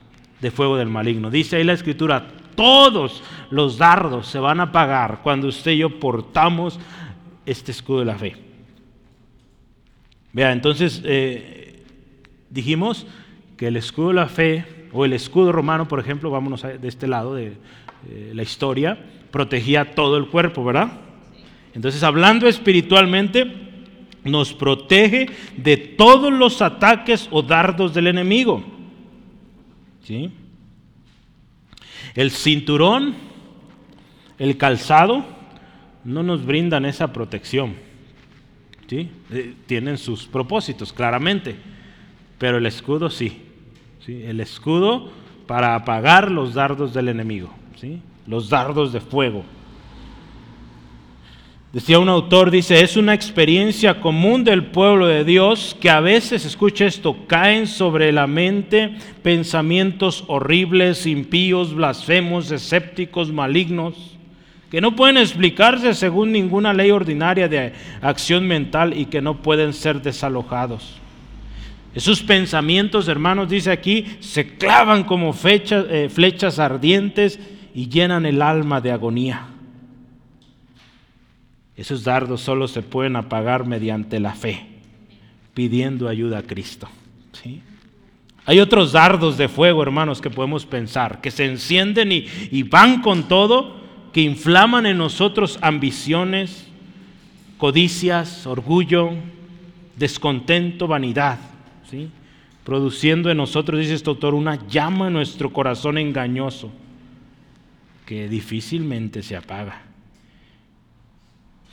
[0.42, 1.32] de fuego del maligno.
[1.32, 6.00] Dice ahí la escritura, todos los dardos se van a apagar cuando usted y yo
[6.00, 6.80] portamos
[7.46, 8.49] este escudo de la fe.
[10.34, 11.84] Vea, entonces eh,
[12.50, 13.08] dijimos
[13.58, 17.08] que el escudo de la fe, o el escudo romano, por ejemplo, vámonos de este
[17.08, 17.58] lado de
[18.10, 18.98] eh, la historia,
[19.32, 20.92] protegía todo el cuerpo, ¿verdad?
[21.74, 23.46] Entonces, hablando espiritualmente,
[24.24, 28.64] nos protege de todos los ataques o dardos del enemigo.
[30.04, 30.32] ¿Sí?
[32.16, 33.16] El cinturón,
[34.38, 35.26] el calzado,
[36.04, 37.76] no nos brindan esa protección.
[38.92, 41.56] Eh, tienen sus propósitos, claramente,
[42.38, 43.44] pero el escudo sí.
[44.06, 44.24] ¿Sí?
[44.24, 45.12] El escudo
[45.46, 48.02] para apagar los dardos del enemigo, ¿sí?
[48.26, 49.44] los dardos de fuego.
[51.72, 56.44] Decía un autor, dice, es una experiencia común del pueblo de Dios que a veces,
[56.44, 64.19] escucha esto, caen sobre la mente pensamientos horribles, impíos, blasfemos, escépticos, malignos,
[64.70, 69.74] que no pueden explicarse según ninguna ley ordinaria de acción mental y que no pueden
[69.74, 71.00] ser desalojados.
[71.96, 77.40] Esos pensamientos, hermanos, dice aquí, se clavan como flechas, eh, flechas ardientes
[77.74, 79.48] y llenan el alma de agonía.
[81.76, 84.68] Esos dardos solo se pueden apagar mediante la fe,
[85.56, 86.88] pidiendo ayuda a Cristo.
[87.32, 87.62] ¿sí?
[88.46, 93.28] Hay otros dardos de fuego, hermanos, que podemos pensar, que se encienden y van con
[93.28, 93.80] todo,
[94.20, 96.68] que inflaman en nosotros ambiciones,
[97.58, 99.12] codicias, orgullo,
[99.96, 101.40] descontento, vanidad,
[101.90, 102.10] ¿sí?
[102.66, 106.70] produciendo en nosotros, dice este autor, una llama en nuestro corazón engañoso
[108.06, 109.84] que difícilmente se apaga.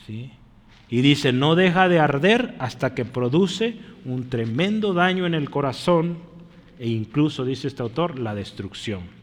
[0.08, 6.18] Y dice, no deja de arder hasta que produce un tremendo daño en el corazón
[6.78, 9.15] e incluso, dice este autor, la destrucción.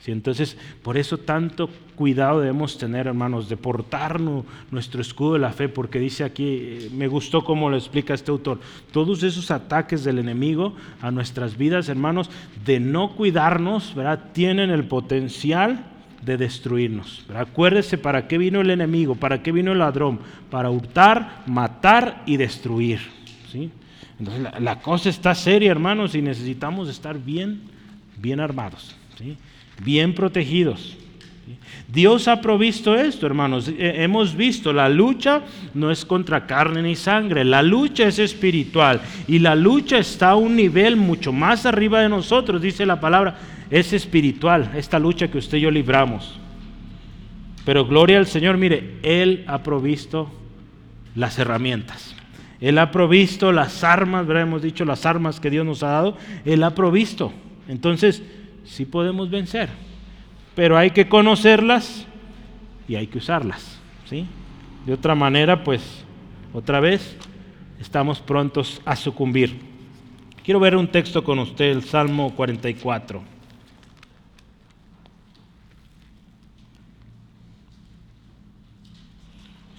[0.00, 0.12] ¿Sí?
[0.12, 5.68] Entonces, por eso tanto cuidado debemos tener, hermanos, de portarnos nuestro escudo de la fe,
[5.68, 8.60] porque dice aquí, eh, me gustó cómo lo explica este autor,
[8.92, 12.30] todos esos ataques del enemigo a nuestras vidas, hermanos,
[12.64, 14.30] de no cuidarnos, ¿verdad?
[14.32, 15.84] Tienen el potencial
[16.22, 17.24] de destruirnos.
[17.34, 22.36] Acuérdese para qué vino el enemigo, para qué vino el ladrón, para hurtar, matar y
[22.36, 23.00] destruir.
[23.50, 23.70] ¿sí?
[24.18, 27.62] Entonces la, cosa está seria, hermanos, y necesitamos estar bien,
[28.18, 29.36] bien armados, ¿sí?
[29.84, 30.96] Bien protegidos.
[31.92, 33.68] Dios ha provisto esto, hermanos.
[33.68, 35.42] Eh, hemos visto, la lucha
[35.74, 40.36] no es contra carne ni sangre, la lucha es espiritual y la lucha está a
[40.36, 43.38] un nivel mucho más arriba de nosotros, dice la palabra
[43.70, 46.38] es espiritual, esta lucha que usted y yo libramos.
[47.64, 50.30] Pero gloria al Señor, mire, Él ha provisto
[51.14, 52.14] las herramientas.
[52.60, 54.42] Él ha provisto las armas, ¿verdad?
[54.42, 56.16] hemos dicho las armas que Dios nos ha dado.
[56.44, 57.32] Él ha provisto.
[57.68, 58.22] Entonces,
[58.70, 59.68] sí podemos vencer.
[60.54, 62.06] Pero hay que conocerlas
[62.88, 63.78] y hay que usarlas.
[64.08, 64.26] ¿sí?
[64.86, 66.04] De otra manera, pues,
[66.52, 67.16] otra vez,
[67.80, 69.58] estamos prontos a sucumbir.
[70.44, 73.22] Quiero ver un texto con usted, el Salmo 44.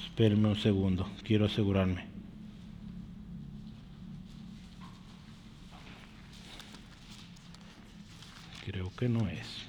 [0.04, 2.11] Espérenme un segundo, quiero asegurarme.
[8.72, 9.66] Creo que no es.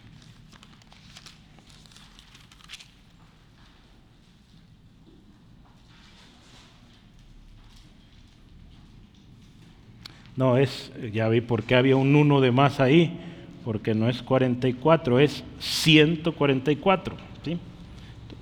[10.37, 13.19] No, es, ya vi por qué había un 1 de más ahí,
[13.65, 17.17] porque no es 44, es 144.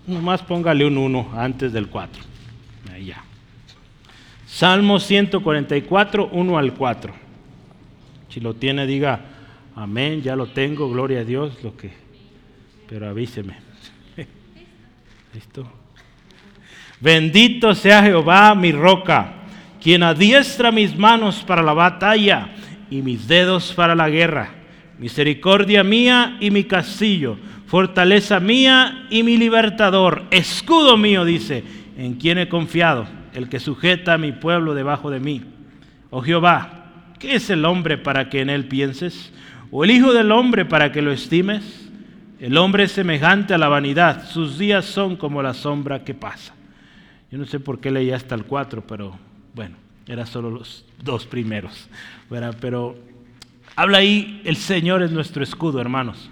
[0.07, 2.23] Nomás póngale un 1 antes del 4.
[2.92, 3.25] Ahí ya.
[4.46, 7.14] Salmo 144, 1 al 4.
[8.29, 9.39] Si lo tiene, diga
[9.75, 11.91] amén, ya lo tengo, gloria a Dios, lo que.
[12.89, 13.57] Pero avíseme.
[15.35, 15.71] ¿Listo?
[17.01, 19.33] Bendito sea Jehová, mi roca,
[19.83, 22.51] quien adiestra mis manos para la batalla
[22.91, 24.51] y mis dedos para la guerra.
[24.99, 27.39] Misericordia mía y mi castillo
[27.71, 31.63] fortaleza mía y mi libertador, escudo mío, dice,
[31.97, 35.43] en quien he confiado, el que sujeta a mi pueblo debajo de mí.
[36.11, 39.33] Oh Jehová, ¿qué es el hombre para que en él pienses?
[39.71, 41.89] ¿O el hijo del hombre para que lo estimes?
[42.41, 46.55] El hombre es semejante a la vanidad, sus días son como la sombra que pasa.
[47.31, 49.17] Yo no sé por qué leí hasta el 4, pero
[49.55, 51.89] bueno, eran solo los dos primeros.
[52.61, 52.97] Pero
[53.77, 56.31] habla ahí, el Señor es nuestro escudo, hermanos.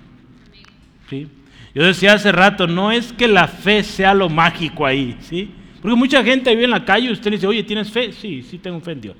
[1.10, 1.28] Yo
[1.74, 5.50] Yo decía hace rato, no es que la fe sea lo mágico ahí, ¿sí?
[5.80, 8.12] Porque mucha gente vive en la calle y usted le dice, oye, ¿tienes fe?
[8.12, 9.16] Sí, sí tengo fe en Dios.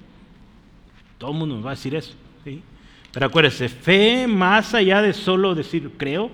[1.19, 2.63] Todo el mundo nos va a decir eso, ¿sí?
[3.19, 6.31] Pero acuérdese, fe más allá de solo decir creo,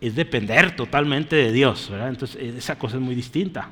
[0.00, 1.92] es depender totalmente de Dios.
[1.92, 3.70] Entonces, esa cosa es muy distinta.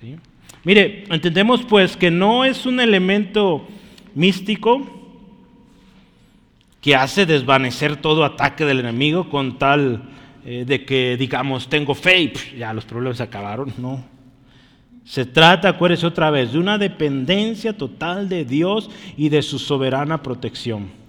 [0.00, 0.16] ¿sí?
[0.64, 3.68] Mire, entendemos pues que no es un elemento
[4.12, 4.84] místico
[6.80, 10.10] que hace desvanecer todo ataque del enemigo con tal
[10.44, 14.04] eh, de que digamos tengo fe y ya los problemas se acabaron, no.
[15.04, 20.24] Se trata, acuérdese otra vez, de una dependencia total de Dios y de su soberana
[20.24, 21.01] protección.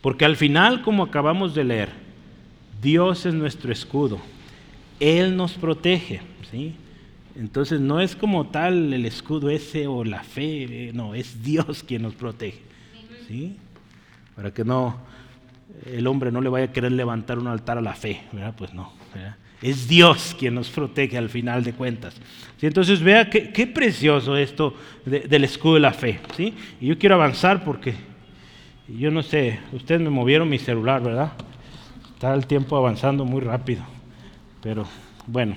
[0.00, 1.88] Porque al final, como acabamos de leer,
[2.80, 4.18] Dios es nuestro escudo.
[4.98, 6.74] Él nos protege, ¿sí?
[7.36, 11.82] Entonces no es como tal el escudo ese o la fe, eh, no, es Dios
[11.86, 12.60] quien nos protege.
[13.28, 13.56] ¿sí?
[14.34, 14.98] Para que no
[15.86, 18.54] el hombre no le vaya a querer levantar un altar a la fe, ¿verdad?
[18.56, 18.92] Pues no.
[19.62, 22.14] Es Dios quien nos protege al final de cuentas.
[22.58, 22.66] ¿Sí?
[22.66, 26.20] Entonces vea qué, precioso esto del escudo de la fe.
[26.36, 26.54] ¿sí?
[26.80, 27.94] Y yo quiero avanzar porque
[28.98, 31.32] yo no sé, ustedes me movieron mi celular, ¿verdad?
[32.14, 33.82] Está el tiempo avanzando muy rápido.
[34.62, 34.84] Pero
[35.26, 35.56] bueno.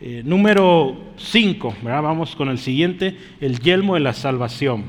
[0.00, 4.84] Eh, número 5, vamos con el siguiente, el yelmo de la salvación.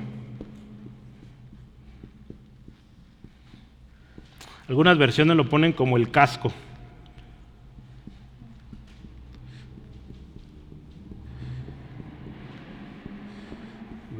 [4.67, 6.51] Algunas versiones lo ponen como el casco.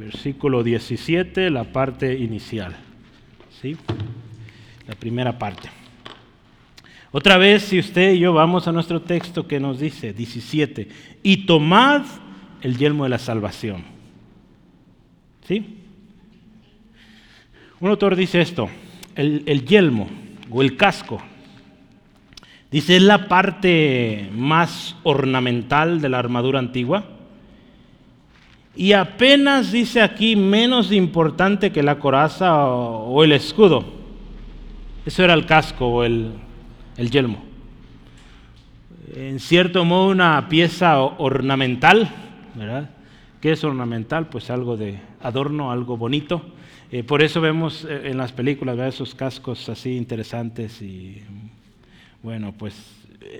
[0.06, 2.76] Versículo 17, la parte inicial.
[3.60, 3.76] ¿Sí?
[4.86, 5.68] La primera parte.
[7.10, 10.88] Otra vez, si usted y yo vamos a nuestro texto que nos dice, 17,
[11.24, 12.02] y tomad
[12.60, 13.82] el yelmo de la salvación.
[15.44, 15.78] ¿Sí?
[17.80, 18.70] Un autor dice esto,
[19.16, 20.08] el, yelmo
[20.50, 21.20] o el casco,
[22.70, 27.15] dice, es la parte más ornamental de la armadura antigua
[28.76, 33.84] y apenas dice aquí menos importante que la coraza o el escudo.
[35.06, 36.32] Eso era el casco o el,
[36.96, 37.42] el yelmo.
[39.14, 42.10] En cierto modo una pieza ornamental,
[42.54, 42.90] ¿verdad?
[43.40, 44.28] ¿Qué es ornamental?
[44.28, 46.42] Pues algo de adorno, algo bonito.
[46.90, 51.22] Eh, por eso vemos eh, en las películas esos cascos así interesantes y
[52.22, 52.74] bueno, pues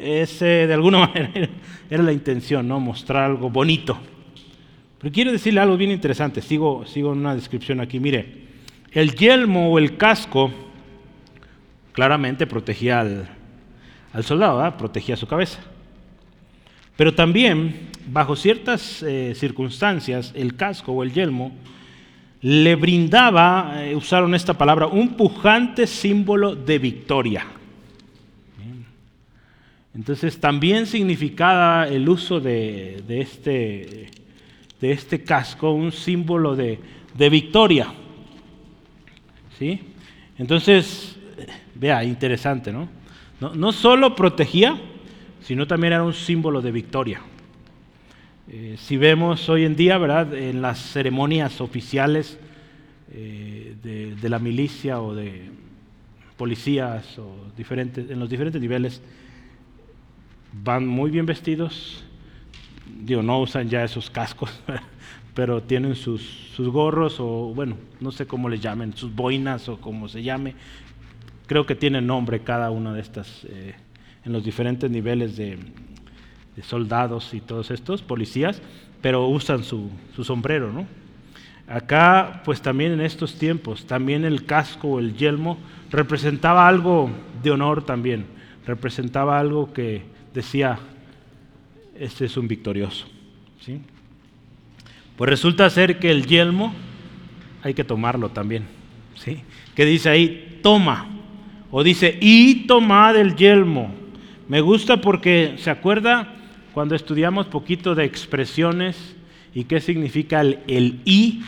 [0.00, 1.48] ese de alguna manera
[1.90, 2.80] era la intención, ¿no?
[2.80, 3.98] Mostrar algo bonito.
[4.98, 8.46] Pero quiero decirle algo bien interesante, sigo, sigo en una descripción aquí, mire,
[8.92, 10.50] el yelmo o el casco
[11.92, 15.58] claramente protegía al, soldado, protegía su cabeza.
[16.96, 21.52] Pero también, bajo ciertas eh, circunstancias, el casco o el yelmo
[22.40, 27.46] le brindaba, eh, usaron esta palabra, un pujante símbolo de victoria.
[29.94, 34.10] Entonces también significaba el uso de, este,
[34.80, 36.78] de este casco un símbolo de,
[37.16, 37.92] de victoria.
[39.58, 39.80] ¿Sí?
[40.38, 41.16] Entonces,
[41.74, 42.88] vea, interesante, ¿no?
[43.40, 44.78] No, solo protegía,
[45.42, 47.20] sino también era un símbolo de victoria.
[48.48, 50.34] Eh, si vemos hoy en día, ¿verdad?
[50.34, 52.38] En las ceremonias oficiales
[53.12, 55.50] eh, de, la milicia o de
[56.38, 59.02] policías o diferentes, en los diferentes niveles,
[60.52, 62.05] van muy bien vestidos.
[63.04, 64.50] No usan ya esos cascos,
[65.34, 66.22] pero tienen sus,
[66.54, 70.54] sus gorros o, bueno, no sé cómo les llamen, sus boinas o como se llame,
[71.46, 73.74] Creo que tiene nombre cada una de estas eh,
[74.24, 75.58] en los diferentes niveles de,
[76.62, 78.62] soldados y todos estos, policías,
[79.02, 79.90] pero usan su,
[80.22, 80.86] sombrero, ¿no?
[81.68, 85.58] Acá, pues también en estos tiempos, también el casco o el yelmo
[85.90, 87.10] representaba algo
[87.42, 88.24] de honor también,
[88.66, 90.78] representaba algo que decía,
[92.00, 93.06] este es un victorioso.
[93.60, 93.80] ¿sí?
[95.16, 96.74] Pues resulta ser que el yelmo
[97.62, 98.64] hay que tomarlo también.
[99.14, 99.42] ¿sí?
[99.74, 101.08] Que dice ahí, toma,
[101.70, 103.92] o dice, y tomad el yelmo.
[104.48, 106.32] Me gusta porque, ¿se acuerda
[106.72, 109.16] cuando estudiamos poquito de expresiones
[109.54, 111.42] y qué significa el, el y?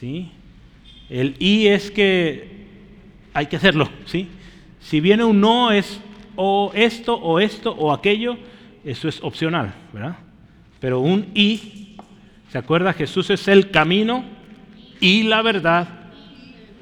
[0.00, 0.30] ¿Sí?
[1.08, 2.66] El y es que
[3.32, 4.28] hay que hacerlo, ¿sí?
[4.80, 6.00] Si viene un no es
[6.36, 8.36] o esto o esto o aquello,
[8.84, 10.16] eso es opcional, ¿verdad?
[10.80, 11.96] Pero un y,
[12.50, 12.92] ¿se acuerda?
[12.92, 14.24] Jesús es el camino
[15.00, 15.88] y la verdad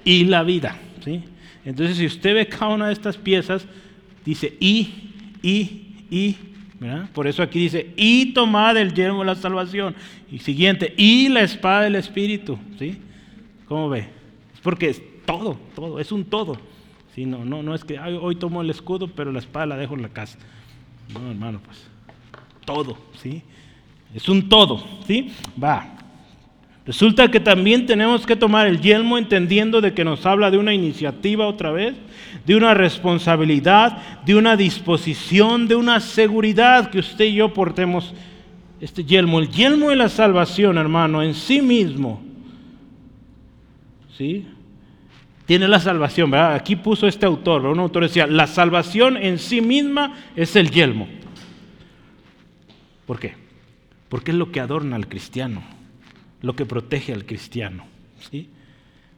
[0.04, 1.22] y la vida, ¿sí?
[1.64, 3.66] Entonces, si usted ve cada una de estas piezas,
[4.24, 6.36] dice y, y, y,
[6.80, 7.08] ¿verdad?
[7.12, 9.94] Por eso aquí dice, y tomad el yelmo de la salvación.
[10.30, 12.98] Y siguiente, y la espada del Espíritu, ¿sí?
[13.68, 14.08] ¿Cómo ve?
[14.54, 16.58] Es porque es todo, todo, es un todo,
[17.14, 17.26] ¿sí?
[17.26, 20.02] No, no, no es que hoy tomo el escudo, pero la espada la dejo en
[20.02, 20.38] la casa.
[21.12, 21.91] No, hermano, pues
[22.64, 23.42] todo, ¿sí?
[24.14, 25.32] Es un todo, ¿sí?
[25.62, 25.92] Va.
[26.84, 30.74] Resulta que también tenemos que tomar el yelmo entendiendo de que nos habla de una
[30.74, 31.94] iniciativa otra vez,
[32.44, 38.12] de una responsabilidad, de una disposición, de una seguridad que usted y yo portemos
[38.80, 39.38] este yelmo.
[39.38, 42.20] El yelmo de la salvación, hermano, en sí mismo,
[44.18, 44.44] ¿sí?
[45.46, 46.54] Tiene la salvación, ¿verdad?
[46.54, 51.06] Aquí puso este autor, un autor decía, la salvación en sí misma es el yelmo.
[53.06, 53.34] ¿Por qué?
[54.08, 55.62] Porque es lo que adorna al cristiano
[56.42, 57.84] lo que protege al cristiano,
[58.30, 58.48] ¿sí?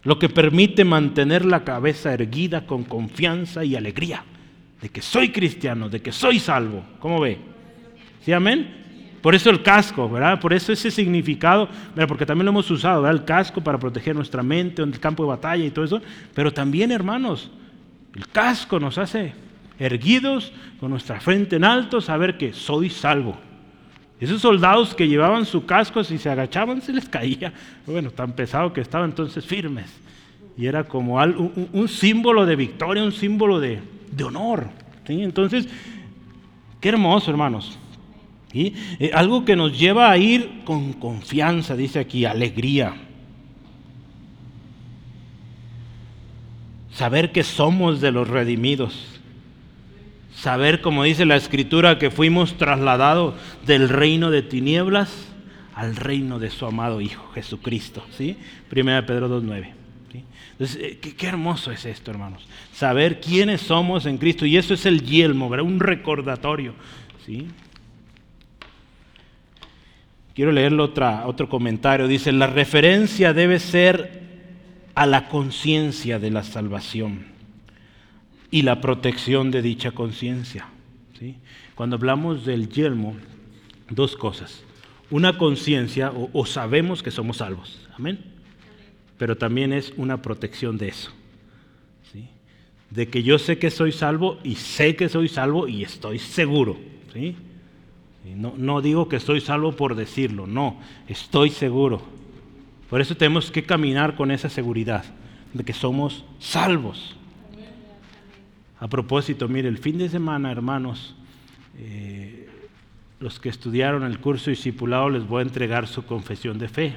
[0.05, 4.23] lo que permite mantener la cabeza erguida con confianza y alegría
[4.81, 6.85] de que soy cristiano, de que soy salvo.
[6.99, 7.39] ¿Cómo ve?
[8.23, 8.83] ¿Sí, amén?
[9.23, 10.39] Por eso el casco, ¿verdad?
[10.39, 11.71] Por eso ese significado,
[12.07, 13.19] porque también lo hemos usado, ¿verdad?
[13.19, 16.03] El casco para proteger nuestra mente en el campo de batalla y todo eso.
[16.35, 17.51] Pero también, hermanos,
[18.15, 19.33] el casco nos hace
[19.79, 23.39] erguidos, con nuestra frente en alto, saber que soy salvo.
[24.21, 27.53] Esos soldados que llevaban su casco, si se agachaban, se les caía.
[27.87, 29.93] Bueno, tan pesado que estaban entonces firmes.
[30.57, 33.81] Y era como un, símbolo de victoria, un símbolo de,
[34.25, 34.69] honor.
[35.09, 35.69] Entonces,
[36.81, 37.77] qué hermoso, hermanos.
[38.53, 42.95] y eh, algo que nos lleva a ir con confianza, dice aquí, alegría.
[46.93, 49.14] Saber que somos de los redimidos
[50.35, 53.35] saber, como dice la escritura, que fuimos trasladados
[53.67, 55.11] del reino de tinieblas
[55.75, 58.05] al reino de su amado Hijo, Jesucristo.
[58.17, 58.37] ¿sí?
[58.69, 59.73] Primera Pedro 2.9.
[60.53, 62.47] Entonces, eh, qué, hermoso es esto, hermanos.
[62.73, 64.47] Saber quiénes somos en Cristo.
[64.47, 66.75] Y eso es el yelmo, un recordatorio.
[67.27, 67.49] ¿sí?
[70.33, 72.07] Quiero leerle otra, otro comentario.
[72.07, 74.23] Dice, la referencia debe ser
[74.95, 77.34] a la conciencia de la salvación
[78.51, 80.67] y la protección de dicha conciencia.
[81.19, 81.37] ¿sí?
[81.75, 83.17] Cuando hablamos del yelmo,
[83.91, 84.63] dos cosas.
[85.11, 87.89] Una conciencia o, sabemos que somos salvos.
[87.97, 88.19] Amén.
[89.19, 91.13] Pero también es una protección de eso.
[92.13, 92.29] ¿sí?
[92.91, 96.77] De que yo sé que soy salvo y sé que soy salvo y estoy seguro.
[97.13, 97.37] ¿sí?
[98.37, 102.03] No, no digo que estoy salvo por decirlo, no, estoy seguro.
[102.89, 105.05] Por eso tenemos que caminar con esa seguridad
[105.53, 107.17] de que somos salvos.
[108.85, 111.15] A propósito, mire, el fin de semana, hermanos,
[111.79, 112.51] eh,
[113.19, 116.95] los que estudiaron el curso discipulado les voy a entregar su confesión de fe.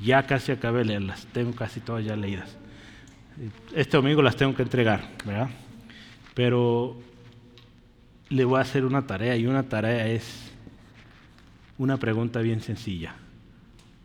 [0.00, 2.56] Ya casi acabé de leerlas, tengo casi todas ya leídas.
[3.74, 5.50] Este domingo las tengo que entregar, ¿verdad?
[6.34, 7.00] Pero
[8.28, 10.52] le voy a hacer una tarea y una tarea es
[11.78, 13.16] una pregunta bien sencilla.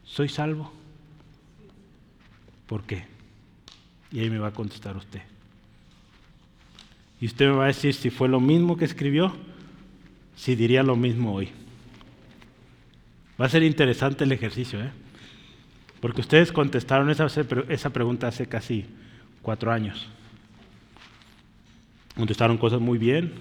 [0.03, 0.73] ¿Soy salvo?
[2.65, 3.05] ¿Por qué?
[4.11, 5.21] Y ahí me va a contestar usted.
[7.21, 9.35] Y usted me va a decir si fue lo mismo que escribió,
[10.35, 11.49] si diría lo mismo hoy.
[13.39, 14.91] Va a ser interesante el ejercicio, ¿eh?
[15.99, 17.27] Porque ustedes contestaron esa,
[17.67, 18.85] esa pregunta hace casi
[19.41, 20.07] cuatro años.
[22.15, 23.33] Contestaron cosas muy bien,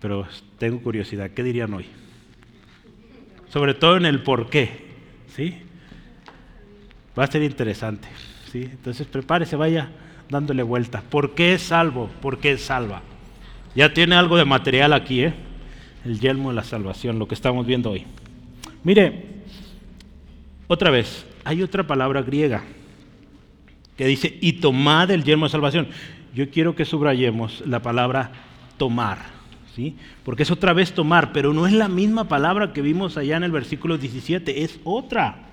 [0.00, 0.26] pero
[0.58, 1.86] tengo curiosidad, ¿qué dirían hoy?
[3.48, 4.86] Sobre todo en el por qué,
[5.34, 5.56] ¿sí?
[7.18, 8.08] Va a ser interesante,
[8.50, 8.62] ¿sí?
[8.62, 9.90] Entonces prepárese, vaya
[10.32, 11.02] dándole vuelta.
[11.08, 12.10] ¿Por qué es salvo?
[12.20, 13.02] ¿Por qué es salva?
[13.76, 15.34] Ya tiene algo de material aquí, ¿eh?
[16.04, 18.04] El yelmo de la salvación, lo que estamos viendo hoy.
[18.82, 19.26] Mire,
[20.66, 22.64] otra vez, hay otra palabra griega
[23.96, 25.88] que dice, y tomad el yelmo de salvación.
[26.34, 28.32] Yo quiero que subrayemos la palabra
[28.78, 29.18] tomar,
[29.76, 29.96] ¿sí?
[30.24, 33.44] Porque es otra vez tomar, pero no es la misma palabra que vimos allá en
[33.44, 35.51] el versículo 17, es otra.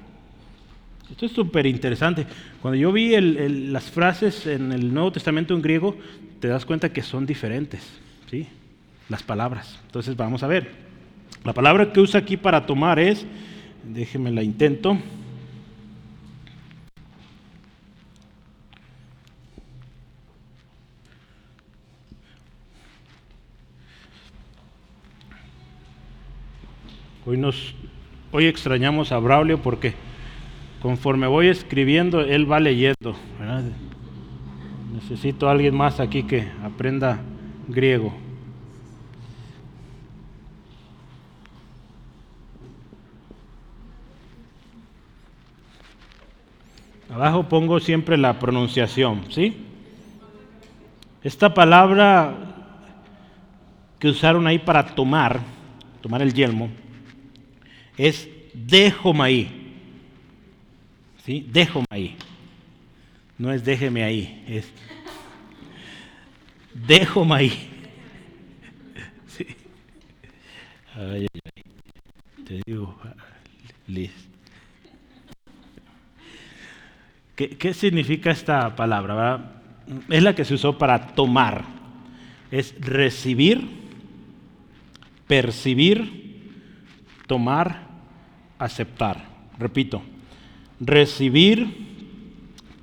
[1.12, 2.26] Esto es súper interesante.
[2.62, 5.97] Cuando yo vi las frases en el Nuevo Testamento en griego,
[6.39, 7.82] te das cuenta que son diferentes,
[8.30, 8.47] ¿sí?
[9.10, 9.80] Las palabras.
[9.88, 10.72] Entonces vamos a ver.
[11.43, 13.26] La palabra que usa aquí para tomar es,
[13.84, 14.97] déjeme la intento.
[27.26, 27.76] Hoy nos
[28.32, 29.93] hoy extrañamos a Braulio porque
[30.82, 33.15] conforme voy escribiendo, él va leyendo.
[34.93, 37.19] Necesito a alguien más aquí que aprenda
[37.67, 38.13] griego.
[47.11, 49.57] Abajo pongo siempre la pronunciación, ¿sí?
[51.23, 52.34] Esta palabra
[53.97, 55.41] que usaron ahí para tomar,
[56.01, 56.69] tomar el yelmo,
[57.97, 58.30] es
[59.13, 59.59] maíz.
[61.30, 61.45] ¿Sí?
[61.47, 62.15] Déjame ahí.
[63.38, 64.71] No es déjeme ahí, es
[66.73, 67.53] dejo maíz.
[69.27, 69.45] Sí.
[70.95, 72.43] Ay, ay, ay.
[72.43, 72.97] Te digo,
[73.88, 74.11] Liz.
[77.36, 79.61] ¿Qué, ¿Qué, significa esta palabra?
[80.09, 81.63] Es la que se usó para tomar.
[82.49, 83.69] Es recibir,
[85.27, 86.41] percibir,
[87.27, 87.88] tomar,
[88.57, 89.30] aceptar.
[89.59, 90.01] Repito,
[90.80, 91.88] recibir,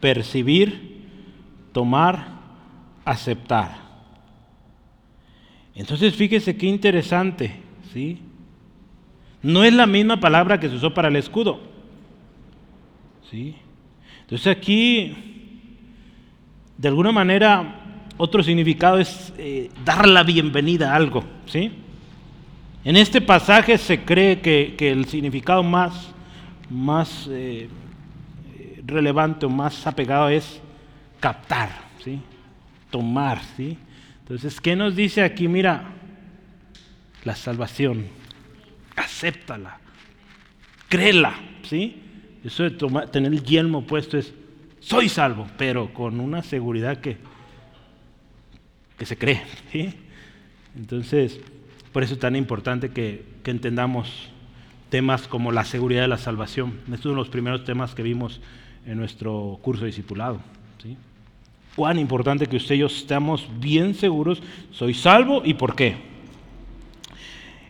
[0.00, 1.04] percibir,
[1.72, 2.28] tomar,
[3.04, 3.86] aceptar.
[5.74, 7.56] Entonces fíjese qué interesante,
[7.92, 8.18] ¿sí?
[9.42, 11.60] No es la misma palabra que se usó para el escudo.
[13.30, 13.54] ¿Sí?
[14.22, 15.14] Entonces aquí,
[16.78, 21.24] de alguna manera, otro significado es eh, dar la bienvenida a algo.
[21.46, 21.70] ¿sí?
[22.84, 26.12] En este pasaje se cree que, que el significado más,
[26.70, 27.68] más eh,
[28.86, 30.60] relevante o más apegado es
[31.20, 31.70] captar,
[32.02, 32.20] ¿sí?
[32.90, 33.40] tomar.
[33.56, 33.76] ¿sí?
[34.20, 35.48] Entonces, ¿qué nos dice aquí?
[35.48, 35.92] Mira,
[37.24, 38.06] la salvación,
[38.94, 39.78] acéptala,
[40.88, 41.34] créela.
[41.62, 42.02] ¿sí?
[42.44, 42.70] Eso de
[43.10, 44.32] tener el yelmo puesto es,
[44.80, 47.18] soy salvo, pero con una seguridad que,
[48.96, 49.42] que se cree.
[49.72, 49.92] ¿sí?
[50.76, 51.40] Entonces,
[51.92, 54.30] por eso es tan importante que, que entendamos
[54.90, 56.78] temas como la seguridad de la salvación.
[56.84, 58.40] Este es uno de los primeros temas que vimos
[58.86, 60.40] en nuestro curso de discipulado.
[60.82, 60.96] ¿sí?
[61.74, 65.96] Cuán importante que usted y yo estemos bien seguros, soy salvo y por qué.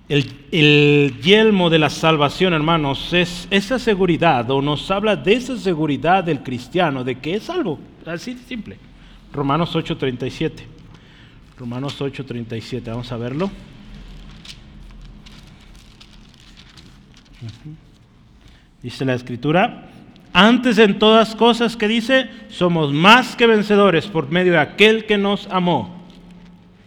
[0.09, 5.57] El, el, yelmo de la salvación, hermanos, es esa seguridad, o nos habla de esa
[5.57, 7.81] seguridad del cristiano, de que es salvo.
[8.05, 8.79] Así de simple.
[9.33, 10.63] Romanos 8:37.
[11.59, 13.51] Romanos 8:37, vamos a verlo.
[18.83, 19.86] Dice la escritura,
[20.39, 25.17] antes en todas cosas que dice, somos más que vencedores por medio de aquel que
[25.17, 26.05] nos amó.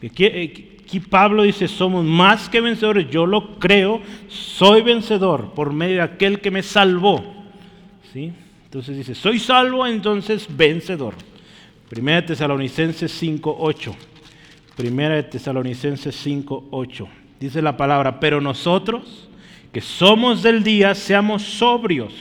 [0.05, 5.95] Aquí, aquí, Pablo dice, somos más que vencedores, yo lo creo, soy vencedor por medio
[5.95, 7.23] de aquel que me salvó.
[8.13, 8.31] ¿Sí?
[8.65, 11.15] Entonces dice, soy salvo, entonces vencedor.
[11.89, 13.95] Primera de Tesalonicenses 5.8.
[14.77, 17.07] Primera de Tesalonicenses 5.8.
[17.39, 19.27] Dice la palabra, pero nosotros
[19.73, 22.13] que somos del día, seamos sobrios,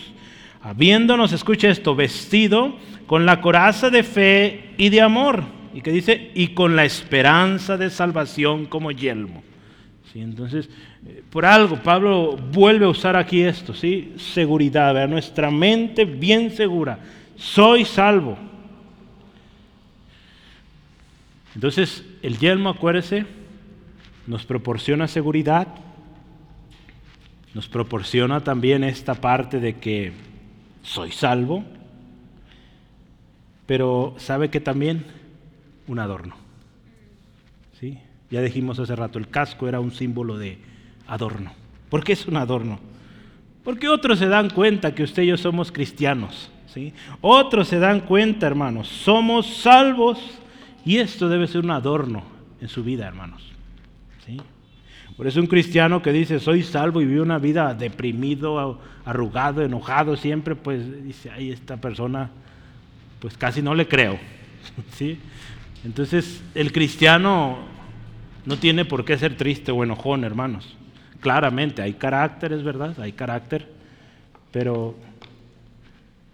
[0.62, 5.44] habiéndonos, escucha esto, vestido con la coraza de fe y de amor.
[5.74, 9.42] Y que dice, y con la esperanza de salvación como yelmo.
[10.12, 10.20] ¿Sí?
[10.20, 10.68] Entonces,
[11.06, 14.14] eh, por algo, Pablo vuelve a usar aquí esto, ¿sí?
[14.16, 16.98] Seguridad, nuestra mente bien segura.
[17.36, 18.36] Soy salvo.
[21.54, 23.26] Entonces, el yelmo, acuérdese,
[24.26, 25.68] nos proporciona seguridad,
[27.54, 30.12] nos proporciona también esta parte de que
[30.82, 31.64] soy salvo,
[33.66, 35.04] pero sabe que también
[35.86, 36.34] un adorno.
[37.78, 37.98] ¿Sí?
[38.30, 40.58] Ya dijimos hace rato, el casco era un símbolo de
[41.06, 41.52] adorno.
[41.88, 42.78] ¿Por qué es un adorno?
[43.64, 46.50] Porque otros se dan cuenta que usted y yo somos cristianos.
[46.72, 46.92] ¿sí?
[47.20, 50.18] Otros se dan cuenta, hermanos, somos salvos
[50.84, 52.22] y esto debe ser un adorno
[52.60, 53.42] en su vida, hermanos.
[54.26, 54.38] ¿sí?
[55.18, 60.14] Por eso un cristiano que dice soy salvo y vive una vida deprimido, arrugado, enojado
[60.16, 62.30] siempre, pues dice, ay, esta persona,
[63.18, 64.16] pues casi no le creo.
[64.92, 65.18] ¿Sí?
[65.84, 67.58] Entonces el cristiano
[68.46, 70.76] no tiene por qué ser triste o enojón, hermanos.
[71.18, 72.94] Claramente, hay caracteres, ¿verdad?
[73.00, 73.66] Hay carácter,
[74.52, 74.94] pero,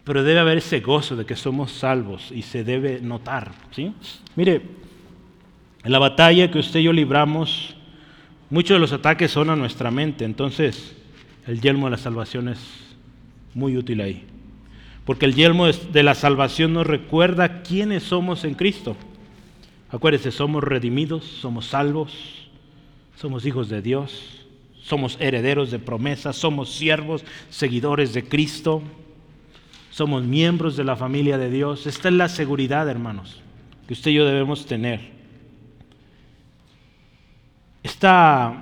[0.05, 3.51] pero debe haber ese gozo de que somos salvos y se debe notar.
[3.71, 3.95] ¿sí?
[4.37, 4.61] Mire,
[5.83, 7.75] en la batalla que usted y yo libramos,
[8.51, 10.95] Muchos de los ataques son a nuestra mente, entonces
[11.47, 12.59] el yelmo de la salvación es
[13.55, 14.25] muy útil ahí.
[15.05, 18.97] Porque el yelmo de la salvación nos recuerda quiénes somos en Cristo.
[19.91, 22.49] Acuérdense, somos redimidos, somos salvos,
[23.17, 24.47] somos hijos de Dios,
[24.83, 28.83] somos herederos de promesas, somos siervos, seguidores de Cristo,
[29.91, 31.87] somos miembros de la familia de Dios.
[31.87, 33.41] Esta es la seguridad, hermanos,
[33.87, 35.15] que usted y yo debemos tener.
[38.05, 38.53] Está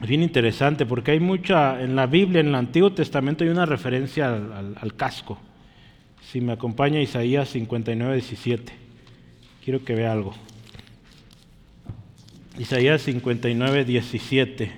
[0.00, 4.26] bien interesante porque hay mucha, en la Biblia, en el Antiguo Testamento hay una referencia
[4.26, 5.38] al, casco.
[6.20, 8.72] Si me acompaña Isaías 59, 17,
[9.64, 10.34] quiero que vea algo.
[12.58, 14.72] Isaías 59, 17.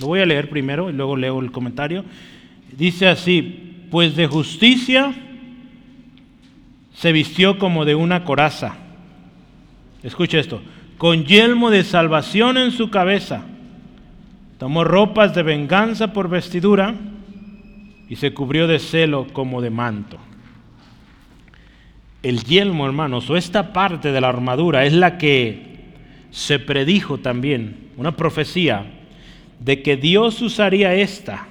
[0.00, 2.06] Lo voy a leer primero y luego leo el comentario.
[2.74, 5.14] Dice así, pues de justicia
[6.94, 8.78] se vistió como de una coraza.
[10.02, 10.62] Escucha esto
[11.02, 13.42] con yelmo de salvación en su cabeza.
[14.56, 16.94] Tomó ropas de venganza por vestidura
[18.08, 20.18] y se cubrió de celo como de manto.
[22.22, 25.80] El yelmo, hermanos, o esta parte de la armadura es la que
[26.30, 28.86] se predijo también, una profecía,
[29.58, 31.48] de que Dios usaría esta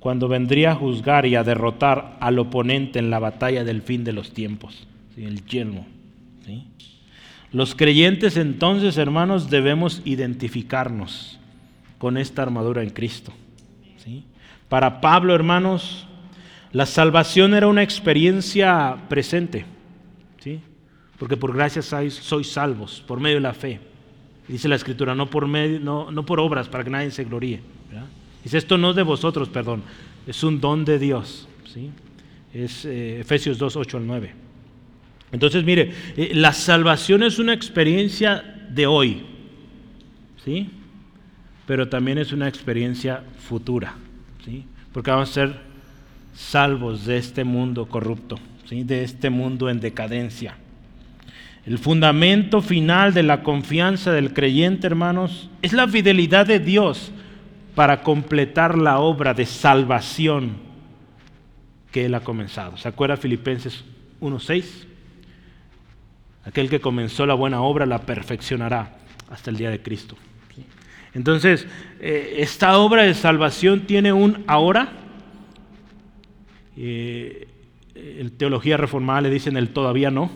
[0.00, 4.14] cuando vendría a juzgar y a derrotar al oponente en la batalla del fin de
[4.14, 4.84] los tiempos,
[5.16, 5.86] el yelmo.
[7.54, 11.38] Los creyentes entonces, hermanos, debemos identificarnos
[11.98, 13.32] con esta armadura en Cristo.
[14.68, 16.04] Para Pablo, hermanos,
[16.72, 19.66] la salvación era una experiencia presente.
[20.40, 20.58] ¿sí?
[21.16, 23.78] Porque por gracia sois, salvos, por medio de la fe.
[24.48, 27.60] Dice la Escritura, no por, medio, no, por obras, para que nadie se gloríe.
[28.42, 29.84] Dice, esto no es de vosotros, perdón,
[30.26, 31.46] es un don de Dios.
[31.72, 31.90] ¿sí?
[32.52, 34.43] Es eh, Efesios 2, 8 al 9.
[35.34, 39.26] Entonces, mire, eh, la salvación es una experiencia de hoy.
[40.44, 40.70] ¿Sí?
[41.66, 43.94] pero también es una experiencia futura,
[44.44, 44.64] ¿sí?
[44.92, 45.60] porque vamos a ser
[46.34, 48.84] salvos de este mundo corrupto, ¿sí?
[48.84, 50.56] de este mundo en decadencia.
[51.64, 57.10] El fundamento final de la confianza del creyente, hermanos, es la fidelidad de Dios
[57.74, 60.56] para completar la obra de salvación
[61.90, 62.76] que Él ha comenzado.
[62.76, 63.82] ¿Se acuerda Filipenses
[64.20, 64.86] 1.6?
[66.46, 68.98] Aquel que comenzó la buena obra la perfeccionará
[69.30, 70.16] hasta el día de Cristo.
[71.14, 71.66] Entonces,
[72.00, 74.92] eh, esta obra de salvación tiene un ahora.
[76.76, 77.46] Eh,
[77.94, 80.30] en teología reformada le dicen el todavía no,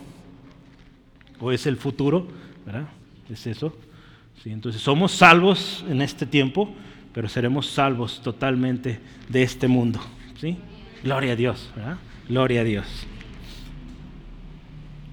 [1.41, 2.27] o es el futuro,
[2.65, 2.87] ¿verdad?
[3.29, 3.77] Es eso.
[4.41, 4.51] ¿Sí?
[4.51, 6.73] Entonces, somos salvos en este tiempo,
[7.13, 9.99] pero seremos salvos totalmente de este mundo.
[10.39, 10.57] ¿sí?
[11.03, 11.97] Gloria a Dios, ¿verdad?
[12.29, 12.85] Gloria a Dios.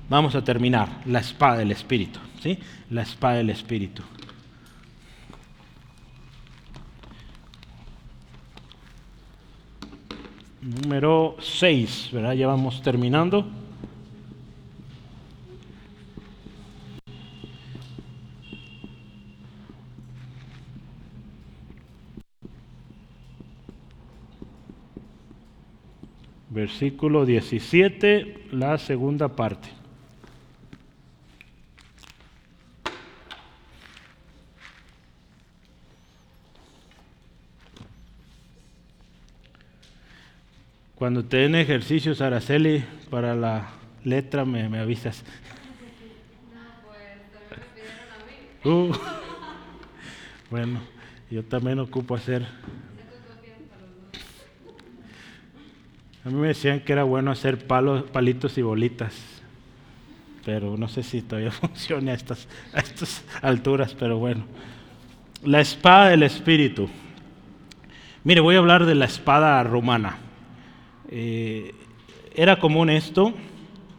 [0.08, 2.58] Vamos a terminar la espada del Espíritu, ¿sí?
[2.90, 4.02] La espada del Espíritu.
[10.66, 12.34] número 6, ¿verdad?
[12.34, 13.46] Ya vamos terminando.
[26.50, 29.85] Versículo 17, la segunda parte.
[40.96, 43.68] Cuando te den ejercicios, Araceli, para la
[44.02, 45.22] letra, me, avisas.
[48.64, 48.90] Uh,
[50.50, 50.80] bueno,
[51.30, 52.46] yo también ocupo hacer.
[56.24, 59.14] A mí me decían que era bueno hacer palos, palitos y bolitas,
[60.46, 64.46] pero no sé si todavía funciona a estas, a estas alturas, pero bueno.
[65.44, 66.88] La espada del espíritu.
[68.24, 70.20] Mire, voy a hablar de la espada romana.
[71.08, 71.74] Eh,
[72.34, 73.32] era común esto,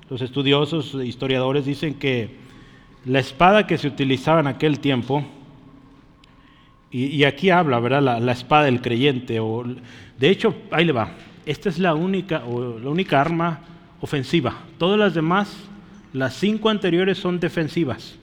[0.10, 2.30] los estudiosos, historiadores dicen que
[3.06, 5.26] la espada que se utilizaba en aquel tiempo,
[6.90, 8.22] y, aquí habla, ¿verdad?
[8.22, 9.64] La, espada del creyente, o,
[10.18, 11.12] de hecho, ahí le va,
[11.46, 13.60] esta es la única, o la única arma
[14.00, 15.54] ofensiva, todas las demás,
[16.14, 18.18] las cinco anteriores son defensivas,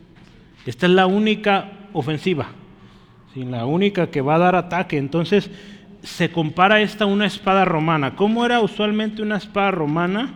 [0.65, 2.49] esta es la única ofensiva,
[3.37, 5.51] la única que va a dar ataque, entonces
[6.05, 8.15] se compara esta a una espada romana.
[8.15, 10.35] ¿Cómo era usualmente una espada romana?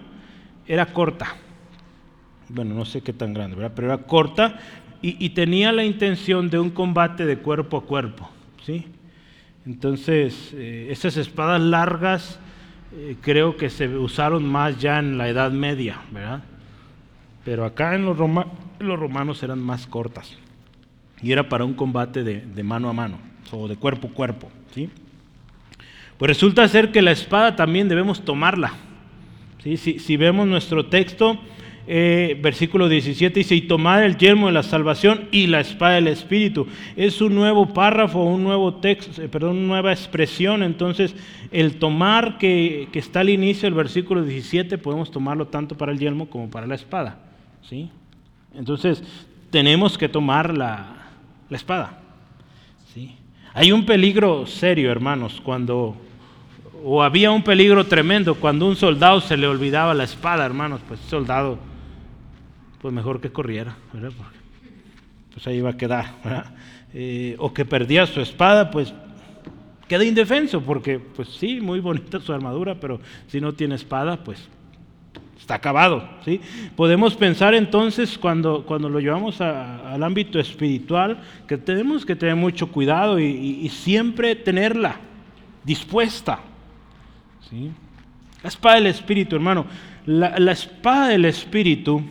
[0.66, 1.36] Era corta.
[2.48, 3.72] Bueno, no sé qué tan grande, ¿verdad?
[3.76, 4.58] Pero era corta
[5.02, 8.28] y, tenía la intención de un combate de cuerpo a cuerpo.
[8.64, 8.86] ¿sí?
[9.66, 12.40] Entonces, eh, esas espadas largas
[12.96, 16.42] eh, creo que se usaron más ya en la Edad Media, ¿verdad?
[17.44, 20.36] Pero acá en los, los romanos eran más cortas.
[21.22, 23.18] Y era para un combate de, de mano a mano,
[23.52, 24.50] o de cuerpo a cuerpo.
[24.74, 24.90] ¿sí?
[26.18, 28.72] Pues resulta ser que la espada también debemos tomarla.
[29.62, 29.76] ¿Sí?
[29.76, 31.38] Si, vemos nuestro texto,
[31.86, 36.08] eh, versículo 17 dice, y tomar el yermo de la salvación y la espada del
[36.08, 36.66] Espíritu.
[36.96, 40.64] Es un nuevo párrafo, un nuevo texto, eh, perdón, una nueva expresión.
[40.64, 41.14] Entonces,
[41.52, 46.28] el tomar que, está al inicio del versículo 17, podemos tomarlo tanto para el yermo
[46.28, 47.20] como para la espada.
[47.62, 47.90] ¿sí?
[48.56, 49.04] Entonces,
[49.50, 51.10] tenemos que tomar la,
[51.48, 52.00] la espada.
[52.92, 53.14] ¿sí?
[53.54, 55.96] Hay un peligro serio, hermanos, cuando
[56.84, 61.00] o había un peligro tremendo cuando un soldado se le olvidaba la espada, hermanos, pues
[61.00, 61.58] soldado,
[62.80, 64.12] pues mejor que corriera, ¿verdad?
[64.16, 64.38] Porque,
[65.32, 66.46] pues ahí iba a quedar, ¿verdad?
[66.94, 68.94] Eh, o que perdía su espada, pues
[69.86, 74.48] queda indefenso, porque pues sí, muy bonita su armadura, pero si no tiene espada, pues
[75.38, 76.40] está acabado, ¿sí?
[76.76, 82.68] Podemos pensar entonces cuando, cuando lo llevamos al ámbito espiritual, que tenemos que tener mucho
[82.68, 84.96] cuidado y siempre tenerla
[85.64, 86.40] dispuesta,
[87.51, 89.66] la espada del Espíritu, hermano.
[90.07, 92.03] La, espada del Espíritu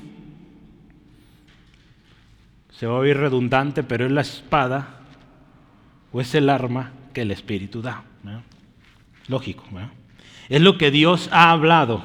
[2.72, 5.00] Se va a oír redundante, pero es la espada
[6.12, 8.04] o es el arma que el Espíritu da.
[9.28, 9.64] Lógico.
[10.48, 12.04] Es lo que Dios ha hablado.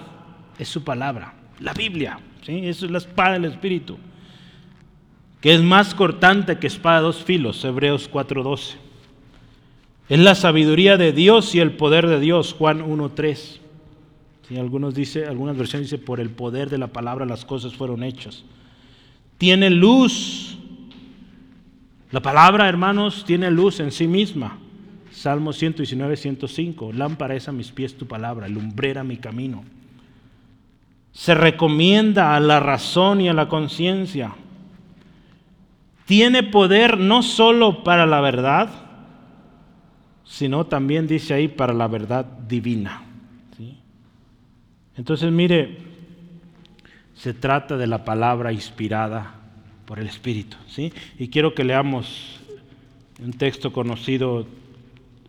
[0.59, 1.35] Es su palabra.
[1.61, 2.19] La Biblia.
[2.43, 2.67] ¿sí?
[2.67, 3.99] Eso es la espada del Espíritu.
[5.43, 7.63] Que es más cortante que espada de dos filos.
[7.65, 8.77] Hebreos 4.12.
[10.09, 12.55] Es la sabiduría de Dios y el poder de Dios.
[12.59, 13.61] Juan 1.3.
[14.59, 18.45] Algunos dice, algunas versiones dice, por el poder de la palabra las cosas fueron hechas.
[19.39, 20.59] Tiene luz.
[22.11, 24.59] La palabra, hermanos, tiene luz en sí misma.
[25.11, 26.93] Salmo 119, 105.
[26.93, 29.65] Lámpara es a mis pies tu palabra, lumbrera mi camino.
[31.13, 34.35] Se recomienda a la razón y a la conciencia.
[36.07, 38.82] Tiene poder no solo para la verdad,
[40.25, 43.03] sino también dice ahí para la verdad divina.
[44.97, 45.79] Entonces, mire,
[47.15, 49.35] se trata de la palabra inspirada
[49.87, 50.57] por el Espíritu.
[50.69, 50.93] ¿sí?
[51.19, 52.41] Y quiero que leamos
[53.23, 54.47] un texto conocido,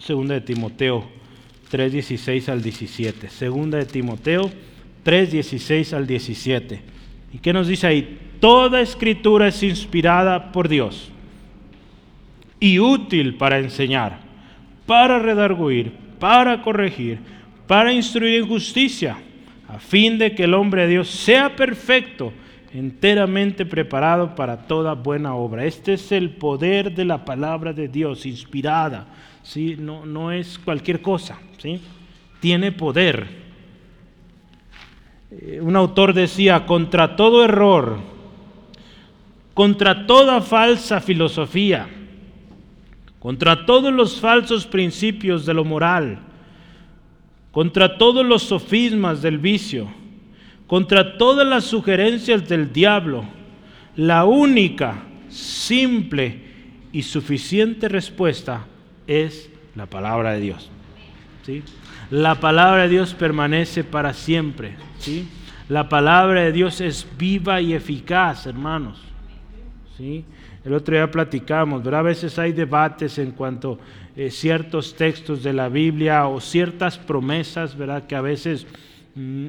[0.05, 1.07] 2 de Timoteo
[1.71, 3.29] 3:16 al 17.
[3.49, 4.51] 2 de Timoteo
[5.03, 6.81] 3:16 al 17.
[7.33, 8.19] ¿Y qué nos dice ahí?
[8.39, 11.09] Toda escritura es inspirada por Dios
[12.59, 14.21] y útil para enseñar,
[14.85, 17.19] para redarguir, para corregir,
[17.67, 19.17] para instruir en justicia
[19.67, 22.31] a fin de que el hombre de Dios sea perfecto,
[22.73, 25.65] enteramente preparado para toda buena obra.
[25.65, 29.07] Este es el poder de la palabra de Dios, inspirada.
[29.41, 29.75] ¿sí?
[29.79, 31.79] No, no es cualquier cosa, ¿sí?
[32.39, 33.25] tiene poder.
[35.31, 37.99] Eh, un autor decía, contra todo error,
[39.53, 41.87] contra toda falsa filosofía,
[43.23, 46.19] contra todos los falsos principios de lo moral,
[47.53, 49.87] contra todos los sofismas del vicio,
[50.67, 53.23] contra todas las sugerencias del diablo,
[53.95, 56.41] la única, simple
[56.91, 58.65] y suficiente respuesta
[59.07, 60.69] es la palabra de Dios.
[61.45, 61.63] ¿sí?
[62.11, 64.75] La palabra de Dios permanece para siempre.
[64.99, 65.29] ¿sí?
[65.69, 68.99] La palabra de Dios es viva y eficaz, hermanos.
[69.97, 70.25] ¿sí?
[70.65, 71.99] El otro día platicamos, ¿verdad?
[71.99, 76.97] A veces hay debates en cuanto a eh, ciertos textos de la Biblia o ciertas
[76.97, 78.07] promesas, ¿verdad?
[78.07, 78.65] Que a veces
[79.15, 79.47] mm,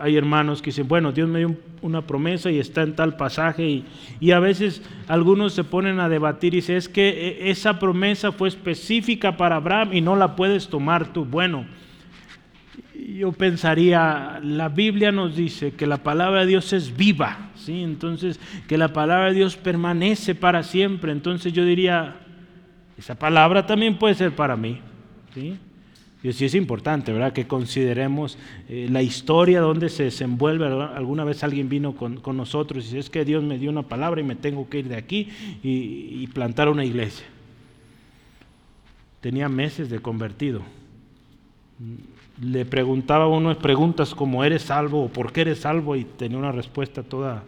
[0.00, 3.68] hay hermanos que dicen, bueno, Dios me dio una promesa y está en tal pasaje
[3.68, 3.84] y,
[4.20, 8.32] y, a veces algunos se ponen a debatir y dicen, es que eh, esa promesa
[8.32, 11.26] fue específica para Abraham y no la puedes tomar tú.
[11.26, 11.66] Bueno,
[12.94, 17.82] yo pensaría, la Biblia nos dice que la palabra de Dios es viva, ¿sí?
[17.82, 21.12] Entonces, que la palabra de Dios permanece para siempre.
[21.12, 22.16] Entonces yo diría,
[22.96, 24.80] esa palabra también puede ser para mí,
[25.34, 25.56] ¿sí?
[26.22, 27.32] Y sí es importante, ¿verdad?
[27.32, 28.38] Que consideremos
[28.68, 30.66] eh, la historia donde se desenvuelve.
[30.66, 34.22] Alguna vez alguien vino con, nosotros y dice, es que Dios me dio una palabra
[34.22, 35.28] y me tengo que ir de aquí
[35.62, 37.26] y plantar una iglesia.
[39.20, 40.62] Tenía meses de convertido
[42.40, 45.96] le preguntaba unas preguntas como ¿eres salvo o por qué eres salvo?
[45.96, 47.44] y tenía una respuesta toda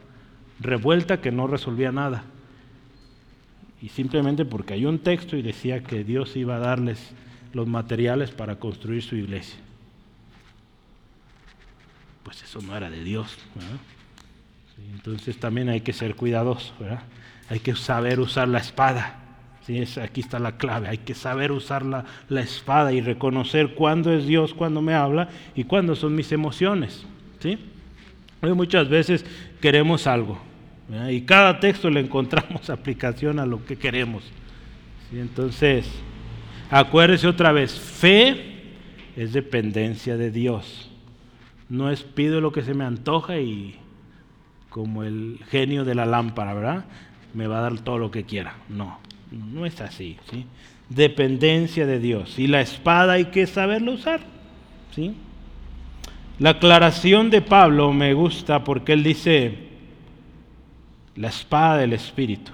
[0.60, 2.24] revuelta que no resolvía nada.
[3.82, 7.12] Y simplemente porque hay un texto y decía que Dios iba a darles
[7.52, 9.58] los materiales para construir su iglesia.
[12.22, 13.36] Pues eso no era de Dios.
[14.94, 16.72] Entonces también hay que ser cuidadosos,
[17.48, 19.25] hay que saber usar la espada
[20.02, 20.88] aquí está la clave.
[20.88, 22.04] Hay que saber usar la,
[22.40, 27.04] espada y reconocer cuándo es Dios cuando me habla y cuándo son mis emociones.
[27.40, 27.58] ¿sí?
[28.42, 29.24] muchas veces
[29.60, 30.38] queremos algo
[31.10, 34.22] y cada texto le encontramos aplicación a lo que queremos.
[35.12, 35.88] Entonces,
[36.70, 38.54] acuérdese otra vez, fe
[39.16, 40.90] es dependencia de Dios.
[41.68, 43.76] No es pido lo que se me antoja y
[44.68, 46.84] como el genio de la lámpara, ¿verdad?
[47.34, 48.54] Me va a dar todo lo que quiera.
[48.68, 49.00] No,
[49.36, 50.16] no es así.
[50.30, 50.46] ¿sí?
[50.88, 52.38] Dependencia de Dios.
[52.38, 54.20] Y la espada hay que saberlo usar.
[54.94, 55.14] ¿sí?
[56.38, 59.58] La aclaración de Pablo me gusta porque él dice
[61.14, 62.52] la espada del Espíritu.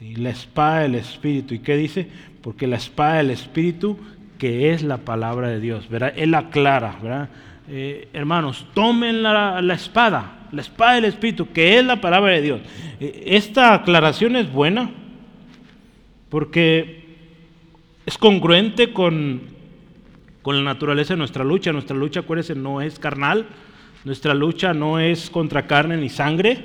[0.00, 1.54] La espada del Espíritu.
[1.54, 2.08] ¿Y qué dice?
[2.40, 3.98] Porque la espada del Espíritu
[4.38, 5.88] que es la palabra de Dios.
[6.14, 7.28] Él aclara.
[7.68, 12.60] Eh, hermanos, tomen la espada la espada del Espíritu, que es la palabra de Dios.
[13.00, 14.90] E, esta aclaración es buena
[16.28, 17.04] porque
[18.06, 19.42] es congruente con,
[20.42, 21.72] con la naturaleza de nuestra lucha.
[21.72, 23.46] Nuestra lucha, acuérdense, no es carnal,
[24.04, 26.64] nuestra lucha no es contra carne ni sangre,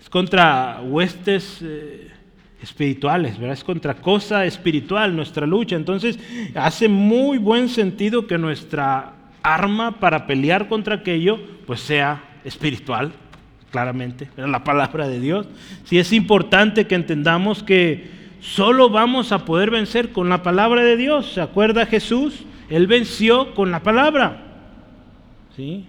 [0.00, 2.10] es contra huestes eh,
[2.62, 3.54] espirituales, ¿verdad?
[3.54, 5.76] Es contra cosa espiritual nuestra lucha.
[5.76, 6.18] Entonces,
[6.54, 13.12] hace muy buen sentido que nuestra arma para pelear contra aquello, pues sea espiritual,
[13.70, 15.46] claramente, la palabra de Dios.
[15.84, 20.96] Sí es importante que entendamos que solo vamos a poder vencer con la palabra de
[20.96, 21.32] Dios.
[21.32, 22.44] ¿Se acuerda Jesús?
[22.68, 24.42] Él venció con la palabra.
[25.56, 25.86] ¿Sí?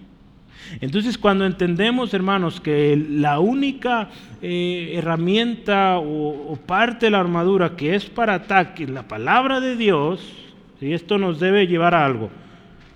[0.80, 4.08] Entonces cuando entendemos, hermanos, que la única
[4.42, 10.20] eh, herramienta o, parte de la armadura que es para ataque, la palabra de Dios,
[10.80, 12.30] y esto nos debe llevar a algo,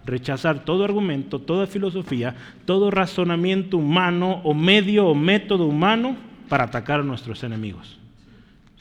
[0.09, 2.35] rechazar todo argumento, toda filosofía,
[2.65, 6.17] todo razonamiento humano o medio o método humano
[6.49, 7.99] para atacar a nuestros enemigos.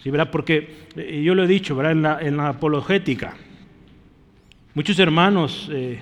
[0.01, 0.31] ¿Sí, verdad?
[0.31, 2.21] Porque eh, yo lo he dicho ¿verdad?
[2.21, 3.35] En, la, apologética,
[4.73, 5.99] muchos hermanos eh,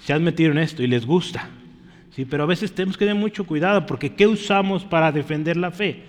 [0.00, 1.48] se han metido en esto y les gusta.
[2.10, 2.24] ¿sí?
[2.24, 6.02] Pero a veces tenemos que tener mucho cuidado porque ¿qué usamos para defender la fe?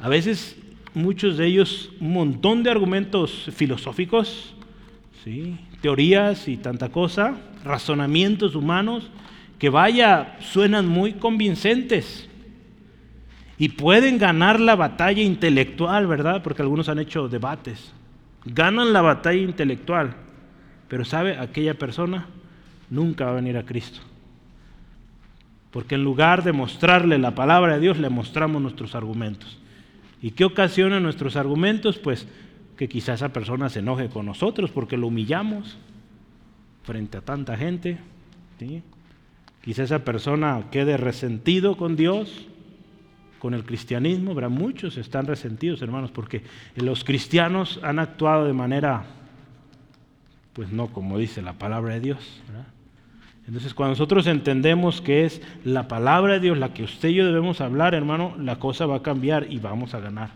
[0.00, 0.56] A veces
[0.94, 4.54] muchos de ellos un montón de argumentos filosóficos,
[5.80, 9.10] teorías y tanta cosa, razonamientos humanos,
[9.58, 12.28] que vaya, suenan muy convincentes
[13.58, 16.42] y pueden ganar la batalla intelectual, ¿verdad?
[16.42, 17.92] Porque algunos han hecho debates.
[18.46, 20.14] Ganan la batalla intelectual,
[20.88, 21.36] pero ¿sabe?
[21.36, 22.26] Aquella persona
[22.88, 24.00] nunca va a venir a Cristo.
[25.70, 29.58] Porque en lugar de mostrarle la palabra de Dios, le mostramos nuestros argumentos.
[30.22, 31.98] ¿Y qué ocasiona nuestros argumentos?
[31.98, 32.26] Pues
[32.80, 35.76] que quizá esa persona se enoje con nosotros porque lo humillamos
[36.82, 37.98] frente a tanta gente.
[38.58, 38.82] ¿sí?
[39.60, 42.46] Quizá esa persona quede resentido con Dios,
[43.38, 44.34] con el cristianismo.
[44.34, 46.42] Pero muchos están resentidos, hermanos, porque
[46.74, 49.04] los cristianos han actuado de manera,
[50.54, 52.40] pues no como dice la palabra de Dios.
[53.46, 57.26] Entonces, cuando nosotros entendemos que es la palabra de Dios la que usted y yo
[57.26, 60.30] debemos hablar, hermano, la cosa va a cambiar y vamos a ganar.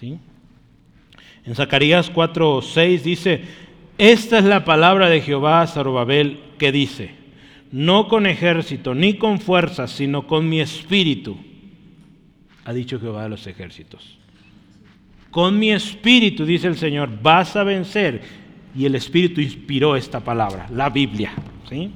[0.00, 0.18] ¿sí?
[1.46, 3.42] En Zacarías 4:6 dice,
[3.98, 7.14] esta es la palabra de Jehová a Zarubabel que dice,
[7.70, 11.36] no con ejército ni con fuerza, sino con mi espíritu,
[12.64, 14.18] ha dicho Jehová de los ejércitos.
[15.30, 18.22] Con mi espíritu, dice el Señor, vas a vencer.
[18.76, 21.32] Y el espíritu inspiró esta palabra, la Biblia.
[21.68, 21.90] ¿sí?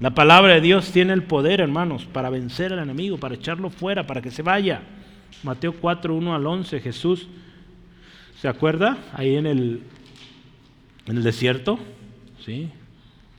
[0.00, 4.06] La palabra de Dios tiene el poder, hermanos, para vencer al enemigo, para echarlo fuera,
[4.06, 4.82] para que se vaya.
[5.44, 7.28] Mateo 4, 1 al 11, Jesús,
[8.44, 8.98] ¿se acuerda?
[9.14, 9.80] Ahí en el,
[11.06, 11.78] en el desierto,
[12.44, 12.68] ¿sí?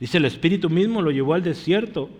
[0.00, 2.10] Dice, el Espíritu mismo lo llevó al desierto.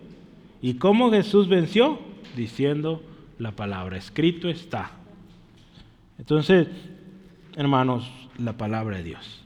[0.61, 1.99] ¿Y cómo Jesús venció?
[2.37, 3.03] Diciendo
[3.39, 4.91] la palabra, escrito está.
[6.17, 6.69] Entonces,
[7.57, 9.43] hermanos, la palabra de Dios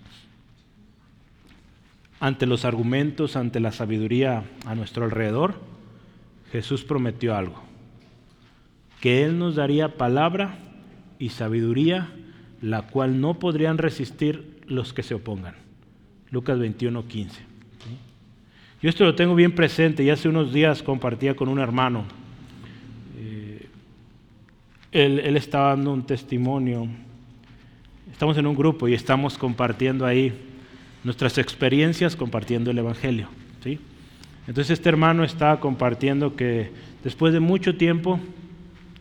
[2.20, 5.56] ante los argumentos, ante la sabiduría a nuestro alrededor,
[6.52, 7.64] Jesús prometió algo,
[9.00, 10.60] que Él nos daría palabra
[11.18, 12.12] y sabiduría,
[12.62, 15.56] la cual no podrían resistir los que se opongan.
[16.30, 17.42] Lucas 21, 15.
[18.82, 22.06] Yo esto lo tengo bien presente y hace unos días compartía con un hermano.
[23.20, 23.68] Eh,
[24.92, 26.88] él, él estaba dando un testimonio.
[28.12, 30.34] Estamos en un grupo y estamos compartiendo ahí
[31.04, 33.28] nuestras experiencias compartiendo el Evangelio.
[33.64, 33.80] ¿sí?
[34.48, 36.72] Entonces este hermano estaba compartiendo que
[37.04, 38.20] después de mucho tiempo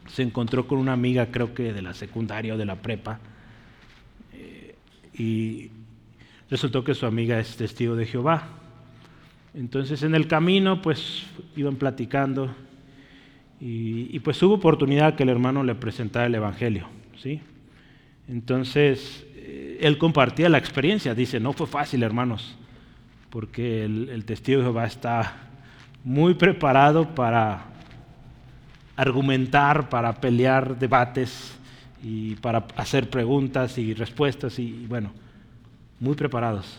[0.09, 3.21] se encontró con una amiga, creo que de la secundaria o de la prepa,
[5.21, 5.71] y
[6.51, 8.49] resultó que su amiga es testigo de Jehová.
[9.53, 12.55] Entonces en el camino pues iban platicando
[13.61, 16.87] y, pues hubo oportunidad que el hermano le presentara el Evangelio.
[17.23, 17.43] ¿sí?
[18.29, 19.27] Entonces
[19.81, 22.57] él compartía la experiencia, dice, no fue fácil, hermanos,
[23.29, 25.51] porque el, testigo de Jehová está
[26.03, 27.67] muy preparado para
[28.97, 31.60] argumentar, para pelear debates
[32.03, 35.13] y para hacer preguntas y respuestas y, bueno,
[35.99, 36.79] muy preparados.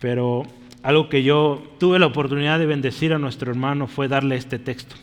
[0.00, 0.44] Pero
[0.82, 4.96] algo que yo tuve la oportunidad de bendecir a nuestro hermano fue darle este texto,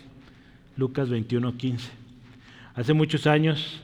[0.78, 1.91] Lucas 21, 15.
[2.76, 3.82] Hace muchos años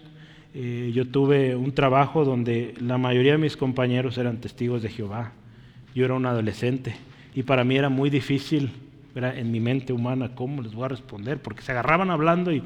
[0.54, 5.32] eh, yo tuve un trabajo donde la mayoría de mis compañeros eran testigos de Jehová.
[5.96, 6.96] Yo era un adolescente
[7.34, 8.72] y para mí era muy difícil,
[9.16, 12.64] en mi mente humana, cómo les voy a responder, porque se agarraban hablando y,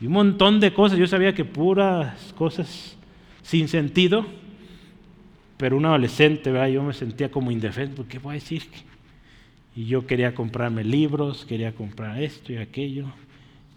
[0.00, 0.98] un montón de cosas.
[0.98, 2.96] Yo sabía que puras cosas
[3.42, 4.26] sin sentido,
[5.56, 6.68] pero un adolescente, ¿verdad?
[6.68, 8.62] yo me sentía como indefenso, ¿qué voy a decir?
[9.76, 13.06] Y yo quería comprarme libros, quería comprar esto y aquello.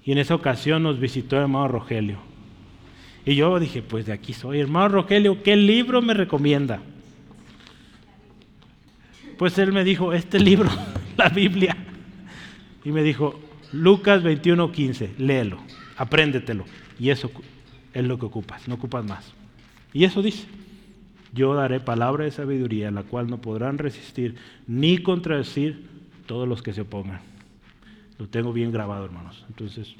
[0.03, 2.35] Y en esa ocasión nos visitó el hermano Rogelio
[3.25, 4.59] y yo dije, pues de aquí soy.
[4.59, 6.79] Hermano Rogelio, ¿qué libro me recomienda?
[9.37, 10.69] Pues él me dijo, este libro,
[11.17, 11.75] la Biblia.
[12.83, 13.39] Y me dijo,
[13.71, 15.57] Lucas 21, 15, léelo,
[15.97, 16.65] apréndetelo.
[16.99, 17.31] Y eso
[17.93, 19.33] es lo que ocupas, no ocupas más.
[19.93, 20.45] Y eso dice,
[21.33, 24.35] yo daré palabra de sabiduría, la cual no podrán resistir
[24.67, 25.85] ni contradecir
[26.25, 27.21] todos los que se opongan.
[28.17, 29.45] Lo tengo bien grabado, hermanos.
[29.49, 29.95] Entonces,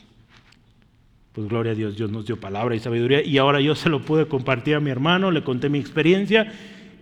[1.33, 4.01] pues gloria a Dios, Dios nos dio palabra y sabiduría y ahora yo se lo
[4.01, 6.53] pude compartir a mi hermano, le conté mi experiencia,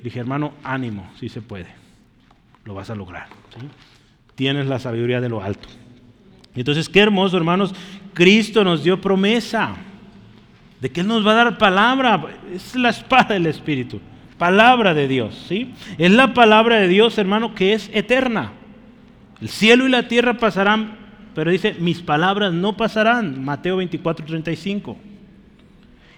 [0.04, 1.68] dije, hermano, ánimo, si se puede,
[2.66, 3.28] lo vas a lograr.
[4.34, 5.70] Tienes la sabiduría de lo alto.
[6.56, 7.76] Entonces, qué hermoso, hermanos,
[8.14, 9.76] Cristo nos dio promesa
[10.80, 12.22] de que Él nos va a dar palabra,
[12.54, 14.02] es la espada del Espíritu,
[14.38, 15.74] palabra de Dios, ¿sí?
[15.98, 18.52] Es la palabra de Dios, hermano, que es eterna.
[19.42, 20.96] El cielo y la tierra pasarán,
[21.34, 23.44] pero dice, mis palabras no pasarán.
[23.44, 24.98] Mateo 24, 35.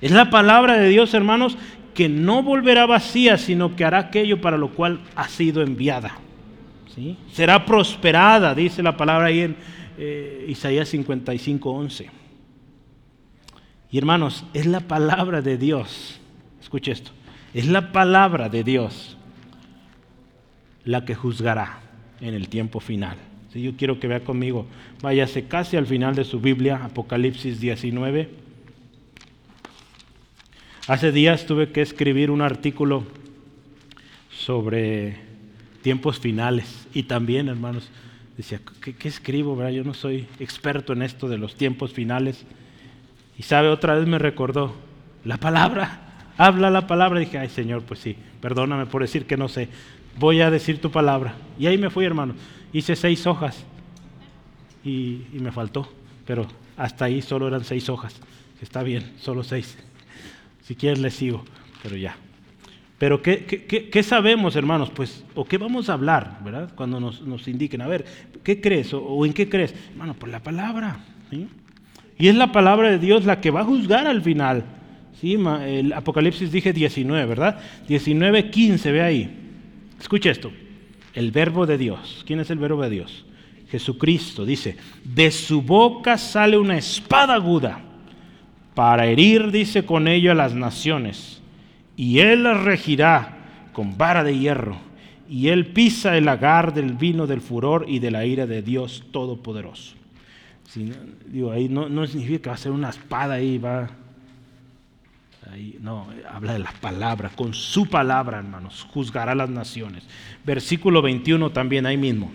[0.01, 1.57] Es la palabra de Dios, hermanos,
[1.93, 6.17] que no volverá vacía, sino que hará aquello para lo cual ha sido enviada.
[6.93, 7.17] ¿Sí?
[7.31, 9.55] Será prosperada, dice la palabra ahí en
[9.97, 12.09] eh, Isaías 55, 11.
[13.91, 16.19] Y hermanos, es la palabra de Dios.
[16.61, 17.11] Escuche esto.
[17.53, 19.17] Es la palabra de Dios
[20.83, 21.79] la que juzgará
[22.21, 23.17] en el tiempo final.
[23.51, 24.67] Si yo quiero que vea conmigo,
[25.01, 28.29] váyase casi al final de su Biblia, Apocalipsis 19.
[30.87, 33.05] Hace días tuve que escribir un artículo
[34.29, 35.17] sobre
[35.81, 37.89] tiempos finales y también, hermanos,
[38.37, 39.67] decía, ¿qué, escribo?
[39.69, 42.45] Yo no soy experto en esto de los tiempos finales.
[43.37, 44.75] Y sabe, otra vez me recordó,
[45.23, 47.19] la palabra, habla la palabra.
[47.19, 49.69] dije, ay Señor, pues sí, perdóname por decir que no sé
[50.17, 51.35] voy a decir tu palabra.
[51.59, 52.35] Y ahí me fui, hermano.
[52.73, 53.63] Hice seis hojas
[54.83, 55.91] y, me faltó,
[56.25, 58.15] pero hasta ahí solo eran seis hojas.
[58.61, 59.77] Está bien, solo seis.
[60.63, 61.45] Si quieres le sigo,
[61.83, 62.17] pero ya.
[62.97, 64.89] Pero ¿qué, qué, sabemos, hermanos?
[64.89, 66.71] Pues, o qué vamos a hablar, ¿verdad?
[66.75, 68.05] Cuando nos, indiquen, a ver,
[68.43, 68.93] ¿qué crees?
[68.93, 69.75] O, en qué crees?
[69.91, 70.99] Hermano, por la palabra.
[72.17, 74.63] Y es la palabra de Dios la que va a juzgar al final.
[75.19, 75.37] ¿sí?
[75.65, 77.59] El Apocalipsis dije 19, ¿verdad?
[77.87, 79.35] 19, 15, ve ahí.
[79.99, 80.51] Escucha esto,
[81.13, 82.23] el verbo de Dios.
[82.25, 83.25] ¿Quién es el verbo de Dios?
[83.69, 87.81] Jesucristo dice, de su boca sale una espada aguda
[88.73, 91.41] para herir, dice, con ello a las naciones.
[91.95, 93.37] Y él las regirá
[93.73, 94.77] con vara de hierro.
[95.29, 99.03] Y él pisa el lagar del vino del furor y de la ira de Dios
[99.11, 99.95] Todopoderoso.
[101.27, 103.89] digo, ahí no, no significa que va a ser una espada ahí, va
[105.79, 110.03] no, habla de la palabra, con su palabra, hermanos, juzgará las naciones.
[110.43, 112.31] Versículo 21 también ahí mismo.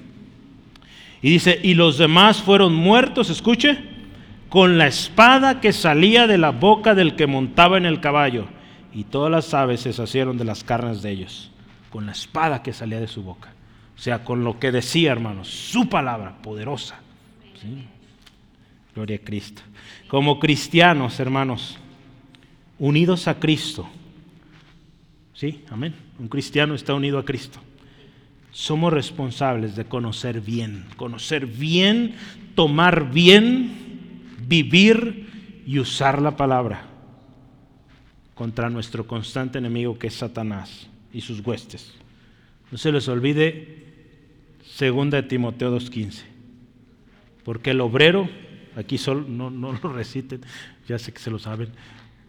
[1.22, 3.78] Y dice, y los demás fueron muertos, escuche,
[4.48, 8.46] con la espada que salía de la boca del que montaba en el caballo.
[8.92, 11.50] Y todas las aves se sacieron de las carnes de ellos,
[11.90, 13.52] con la espada que salía de su boca.
[13.96, 16.98] O sea, con lo que decía, hermanos, su palabra poderosa.
[18.94, 19.62] Gloria a Cristo.
[20.08, 21.76] Como cristianos, hermanos,
[22.78, 23.88] unidos a Cristo.
[25.34, 25.94] Sí, amén.
[26.18, 27.60] Un cristiano está unido a Cristo.
[28.50, 32.16] Somos responsables de conocer bien, conocer bien,
[32.56, 36.89] tomar bien, vivir y usar la palabra
[38.40, 41.92] contra nuestro constante enemigo que es Satanás y sus huestes.
[42.70, 43.84] No se les olvide
[44.80, 46.22] 2 de Timoteo 2.15.
[47.44, 48.30] Porque el obrero,
[48.76, 50.40] aquí solo, no, no lo reciten,
[50.88, 51.68] ya sé que se lo saben,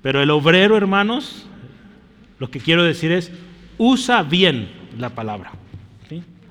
[0.02, 1.46] pero el obrero, hermanos,
[2.40, 3.32] lo que quiero decir es,
[3.78, 5.54] usa bien la palabra.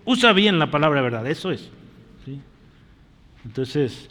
[0.07, 1.69] Usa bien la palabra verdad, eso es.
[3.45, 4.09] Entonces,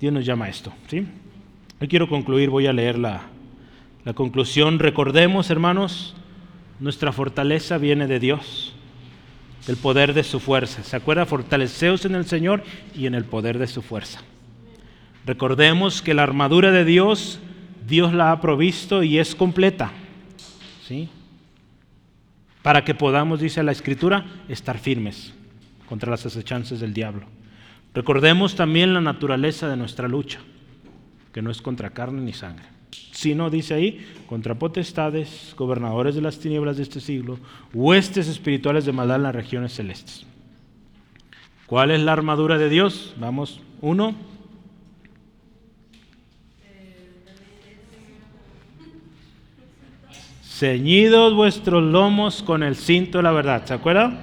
[0.00, 0.72] Dios nos llama a esto.
[0.86, 1.04] ¿sí?
[1.88, 3.30] Quiero concluir, voy a leer la,
[4.06, 4.78] la conclusión.
[4.78, 6.14] Recordemos, hermanos,
[6.80, 8.72] nuestra fortaleza viene de Dios,
[9.66, 10.82] del poder de su fuerza.
[10.82, 11.26] ¿Se acuerda?
[11.26, 12.62] Fortaleceos en el Señor
[12.94, 14.22] y en el poder de su fuerza.
[15.26, 17.40] Recordemos que la armadura de Dios
[17.86, 19.92] Dios la ha provisto y es completa.
[20.86, 21.08] ¿Sí?
[22.62, 25.32] Para que podamos, dice la Escritura, estar firmes
[25.88, 27.26] contra las acechanzas del diablo.
[27.94, 30.40] Recordemos también la naturaleza de nuestra lucha,
[31.32, 32.66] que no es contra carne ni sangre,
[33.16, 37.38] sino, dice ahí, contra potestades, gobernadores de las tinieblas de este siglo,
[37.72, 40.26] huestes espirituales de maldad en las regiones celestes.
[41.66, 43.14] ¿Cuál es la armadura de Dios?
[43.18, 44.14] Vamos, uno,
[50.42, 54.20] ceñidos vuestros lomos con el cinto de la verdad, ¿se acuerdan?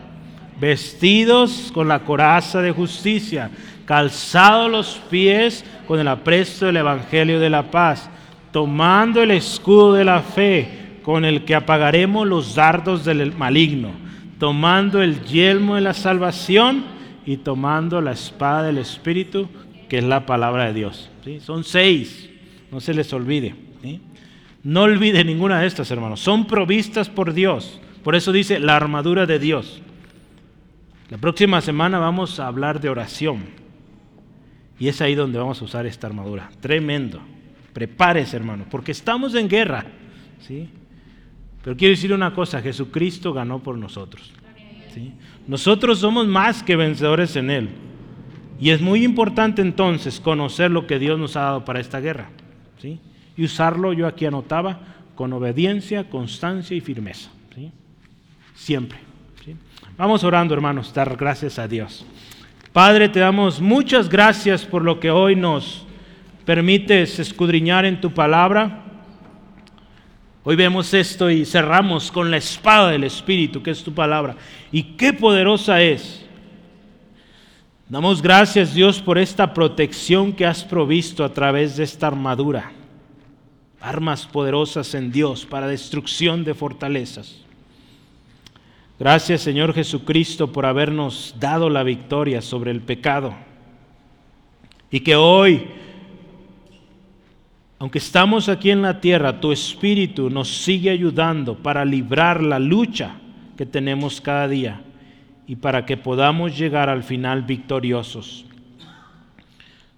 [0.61, 3.49] Vestidos con la coraza de justicia,
[3.85, 8.07] calzados los pies con el apresto del Evangelio de la paz,
[8.53, 13.89] tomando el escudo de la fe con el que apagaremos los dardos del maligno,
[14.39, 16.85] tomando el yelmo de la salvación
[17.25, 19.49] y tomando la espada del Espíritu,
[19.89, 21.09] que es la palabra de Dios.
[21.25, 21.39] ¿sí?
[21.39, 22.29] Son seis,
[22.71, 23.55] no se les olvide.
[24.61, 26.21] No olvide ninguna de estas, hermanos.
[26.21, 27.81] Son provistas por Dios.
[28.03, 29.81] Por eso dice la armadura de Dios.
[31.09, 33.45] La próxima semana vamos a hablar de oración.
[34.79, 36.49] Y es ahí donde vamos a usar esta armadura.
[36.61, 37.32] Tremendo.
[37.73, 39.85] Prepárese, hermano, porque estamos en guerra.
[40.47, 40.69] ¿sí?
[41.63, 44.31] Pero quiero decir una cosa, Jesucristo ganó por nosotros.
[44.93, 45.13] ¿sí?
[45.47, 47.69] Nosotros somos más que vencedores en Él.
[48.59, 52.29] Y es muy importante entonces conocer lo que Dios nos ha dado para esta guerra.
[52.79, 52.99] ¿sí?
[53.35, 54.79] Y usarlo, yo aquí anotaba,
[55.15, 57.31] con obediencia, constancia y firmeza.
[57.55, 57.71] ¿sí?
[58.53, 58.99] Siempre.
[59.43, 59.55] ¿sí?
[59.97, 62.05] Vamos orando, hermanos, dar gracias a Dios.
[62.71, 65.85] Padre, te damos muchas gracias por lo que hoy nos
[66.45, 68.83] permites escudriñar en tu palabra.
[70.43, 74.35] Hoy vemos esto y cerramos con la espada del Espíritu, que es tu palabra.
[74.71, 76.25] Y qué poderosa es.
[77.87, 82.71] Damos gracias Dios por esta protección que has provisto a través de esta armadura.
[83.79, 87.37] Armas poderosas en Dios para destrucción de fortalezas.
[88.99, 93.33] Gracias Señor Jesucristo por habernos dado la victoria sobre el pecado.
[94.89, 95.67] Y que hoy
[97.83, 103.17] aunque estamos aquí en la tierra, tu Espíritu nos sigue ayudando para librar la lucha
[103.57, 104.79] que tenemos cada día
[105.47, 108.45] y para que podamos llegar al final victoriosos.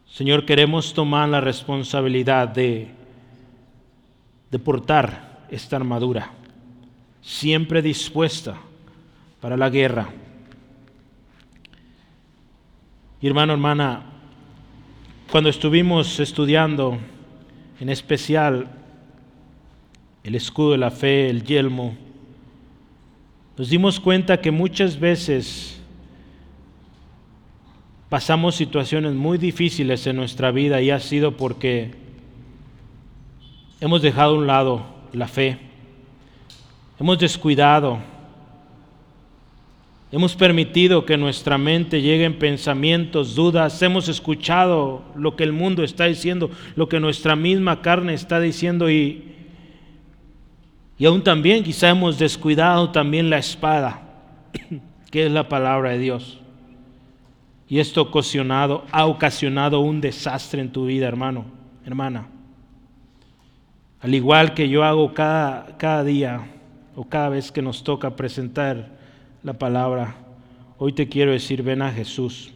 [0.07, 2.88] Señor, queremos tomar la responsabilidad de,
[4.49, 6.31] de portar esta armadura,
[7.21, 8.57] siempre dispuesta
[9.39, 10.09] para la guerra.
[13.21, 14.01] Hermano, hermana,
[15.29, 16.97] cuando estuvimos estudiando
[17.80, 18.67] en especial
[20.23, 21.95] el escudo de la fe, el yelmo,
[23.57, 25.80] nos dimos cuenta que muchas veces
[28.09, 31.93] pasamos situaciones muy difíciles en nuestra vida y ha sido porque
[33.80, 35.57] hemos dejado a un lado la fe,
[36.99, 37.99] hemos descuidado
[40.12, 46.06] Hemos permitido que nuestra mente lleguen pensamientos, dudas, hemos escuchado lo que el mundo está
[46.06, 49.34] diciendo, lo que nuestra misma carne está diciendo y,
[50.97, 54.03] y aún también quizá hemos descuidado también la espada,
[55.12, 56.39] que es la palabra de Dios.
[57.68, 61.45] Y esto ocasionado, ha ocasionado un desastre en tu vida, hermano,
[61.84, 62.28] hermana.
[64.01, 66.47] Al igual que yo hago cada, cada día
[66.95, 68.95] o cada vez que nos toca presentar
[69.46, 70.16] la palabra,
[70.80, 72.52] hoy te quiero decir, ven a Jesús.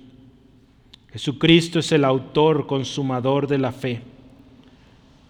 [1.11, 4.01] Jesucristo es el autor, consumador de la fe.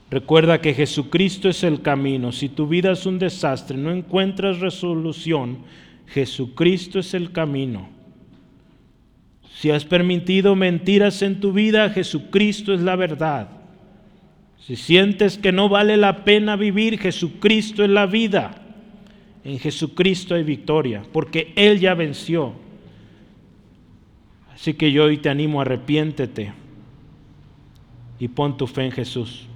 [0.10, 2.32] Recuerda que Jesucristo es el camino.
[2.32, 5.58] Si tu vida es un desastre, no encuentras resolución,
[6.08, 7.90] Jesucristo es el camino.
[9.58, 13.50] Si has permitido mentiras en tu vida, Jesucristo es la verdad.
[14.66, 18.69] Si sientes que no vale la pena vivir, Jesucristo es la vida.
[19.44, 22.54] En Jesucristo hay victoria, porque Él ya venció.
[24.54, 26.54] Así que yo hoy te animo, arrepiéntete
[28.20, 29.48] y pon tu fe en Jesús.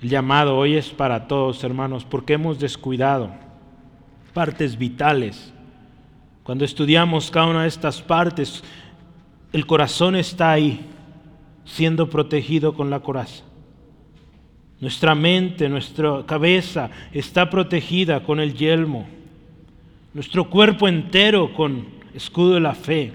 [0.00, 3.30] El llamado hoy es para todos, hermanos, porque hemos descuidado
[4.32, 5.52] partes vitales.
[6.42, 8.64] Cuando estudiamos cada una de estas partes,
[9.52, 10.80] el corazón está ahí,
[11.64, 13.44] siendo protegido con la coraza.
[14.82, 19.06] Nuestra mente, nuestra cabeza está protegida con el yelmo.
[20.12, 23.12] Nuestro cuerpo entero con escudo de la fe.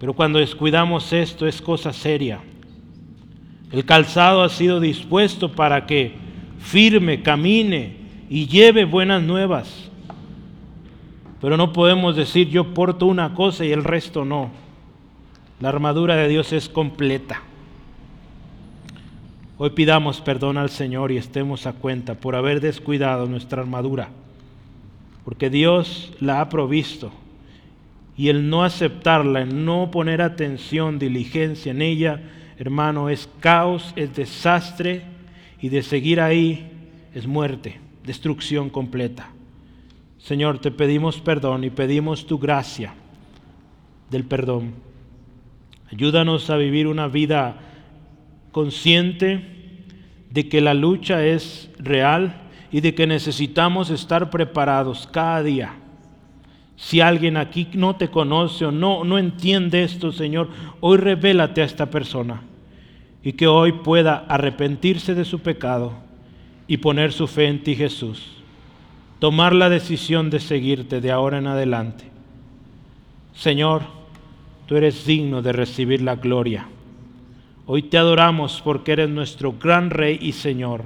[0.00, 2.40] Pero cuando descuidamos esto es cosa seria.
[3.70, 6.14] El calzado ha sido dispuesto para que
[6.58, 9.88] firme, camine y lleve buenas nuevas.
[11.40, 14.50] Pero no podemos decir yo porto una cosa y el resto no.
[15.60, 17.40] La armadura de Dios es completa.
[19.56, 24.08] Hoy pidamos perdón al Señor y estemos a cuenta por haber descuidado nuestra armadura,
[25.24, 27.12] porque Dios la ha provisto
[28.16, 32.20] y el no aceptarla, el no poner atención, diligencia en ella,
[32.58, 35.02] hermano, es caos, es desastre
[35.60, 36.72] y de seguir ahí
[37.14, 39.28] es muerte, destrucción completa.
[40.18, 42.92] Señor, te pedimos perdón y pedimos tu gracia
[44.10, 44.72] del perdón.
[45.92, 47.63] Ayúdanos a vivir una vida
[48.54, 49.42] consciente
[50.30, 55.74] de que la lucha es real y de que necesitamos estar preparados cada día.
[56.76, 61.64] Si alguien aquí no te conoce o no, no entiende esto, Señor, hoy revélate a
[61.64, 62.42] esta persona
[63.24, 65.92] y que hoy pueda arrepentirse de su pecado
[66.68, 68.36] y poner su fe en ti, Jesús.
[69.18, 72.04] Tomar la decisión de seguirte de ahora en adelante.
[73.34, 73.82] Señor,
[74.66, 76.68] tú eres digno de recibir la gloria.
[77.66, 80.82] Hoy te adoramos porque eres nuestro gran Rey y Señor,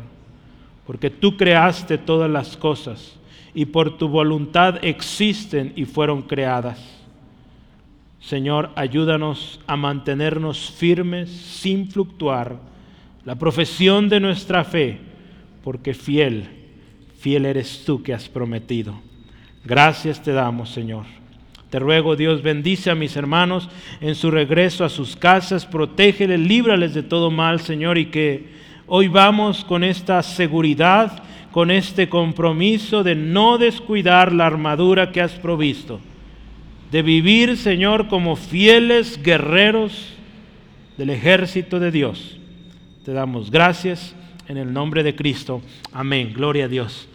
[0.87, 3.17] porque tú creaste todas las cosas
[3.53, 6.79] y por tu voluntad existen y fueron creadas.
[8.21, 12.61] Señor, ayúdanos a mantenernos firmes sin fluctuar
[13.25, 15.01] la profesión de nuestra fe,
[15.65, 16.49] porque fiel,
[17.19, 18.95] fiel eres tú que has prometido.
[19.65, 21.18] Gracias te damos, Señor.
[21.71, 23.69] Te ruego, Dios, bendice a mis hermanos
[24.01, 28.47] en su regreso a sus casas, protégeles, líbrales de todo mal, Señor, y que
[28.87, 31.23] hoy vamos con esta seguridad,
[31.53, 36.01] con este compromiso de no descuidar la armadura que has provisto,
[36.91, 40.15] de vivir, Señor, como fieles guerreros
[40.97, 42.39] del ejército de Dios.
[43.05, 44.15] Te damos gracias
[44.49, 45.61] en el nombre de Cristo.
[45.93, 46.33] Amén.
[46.35, 47.09] Gloria a Dios.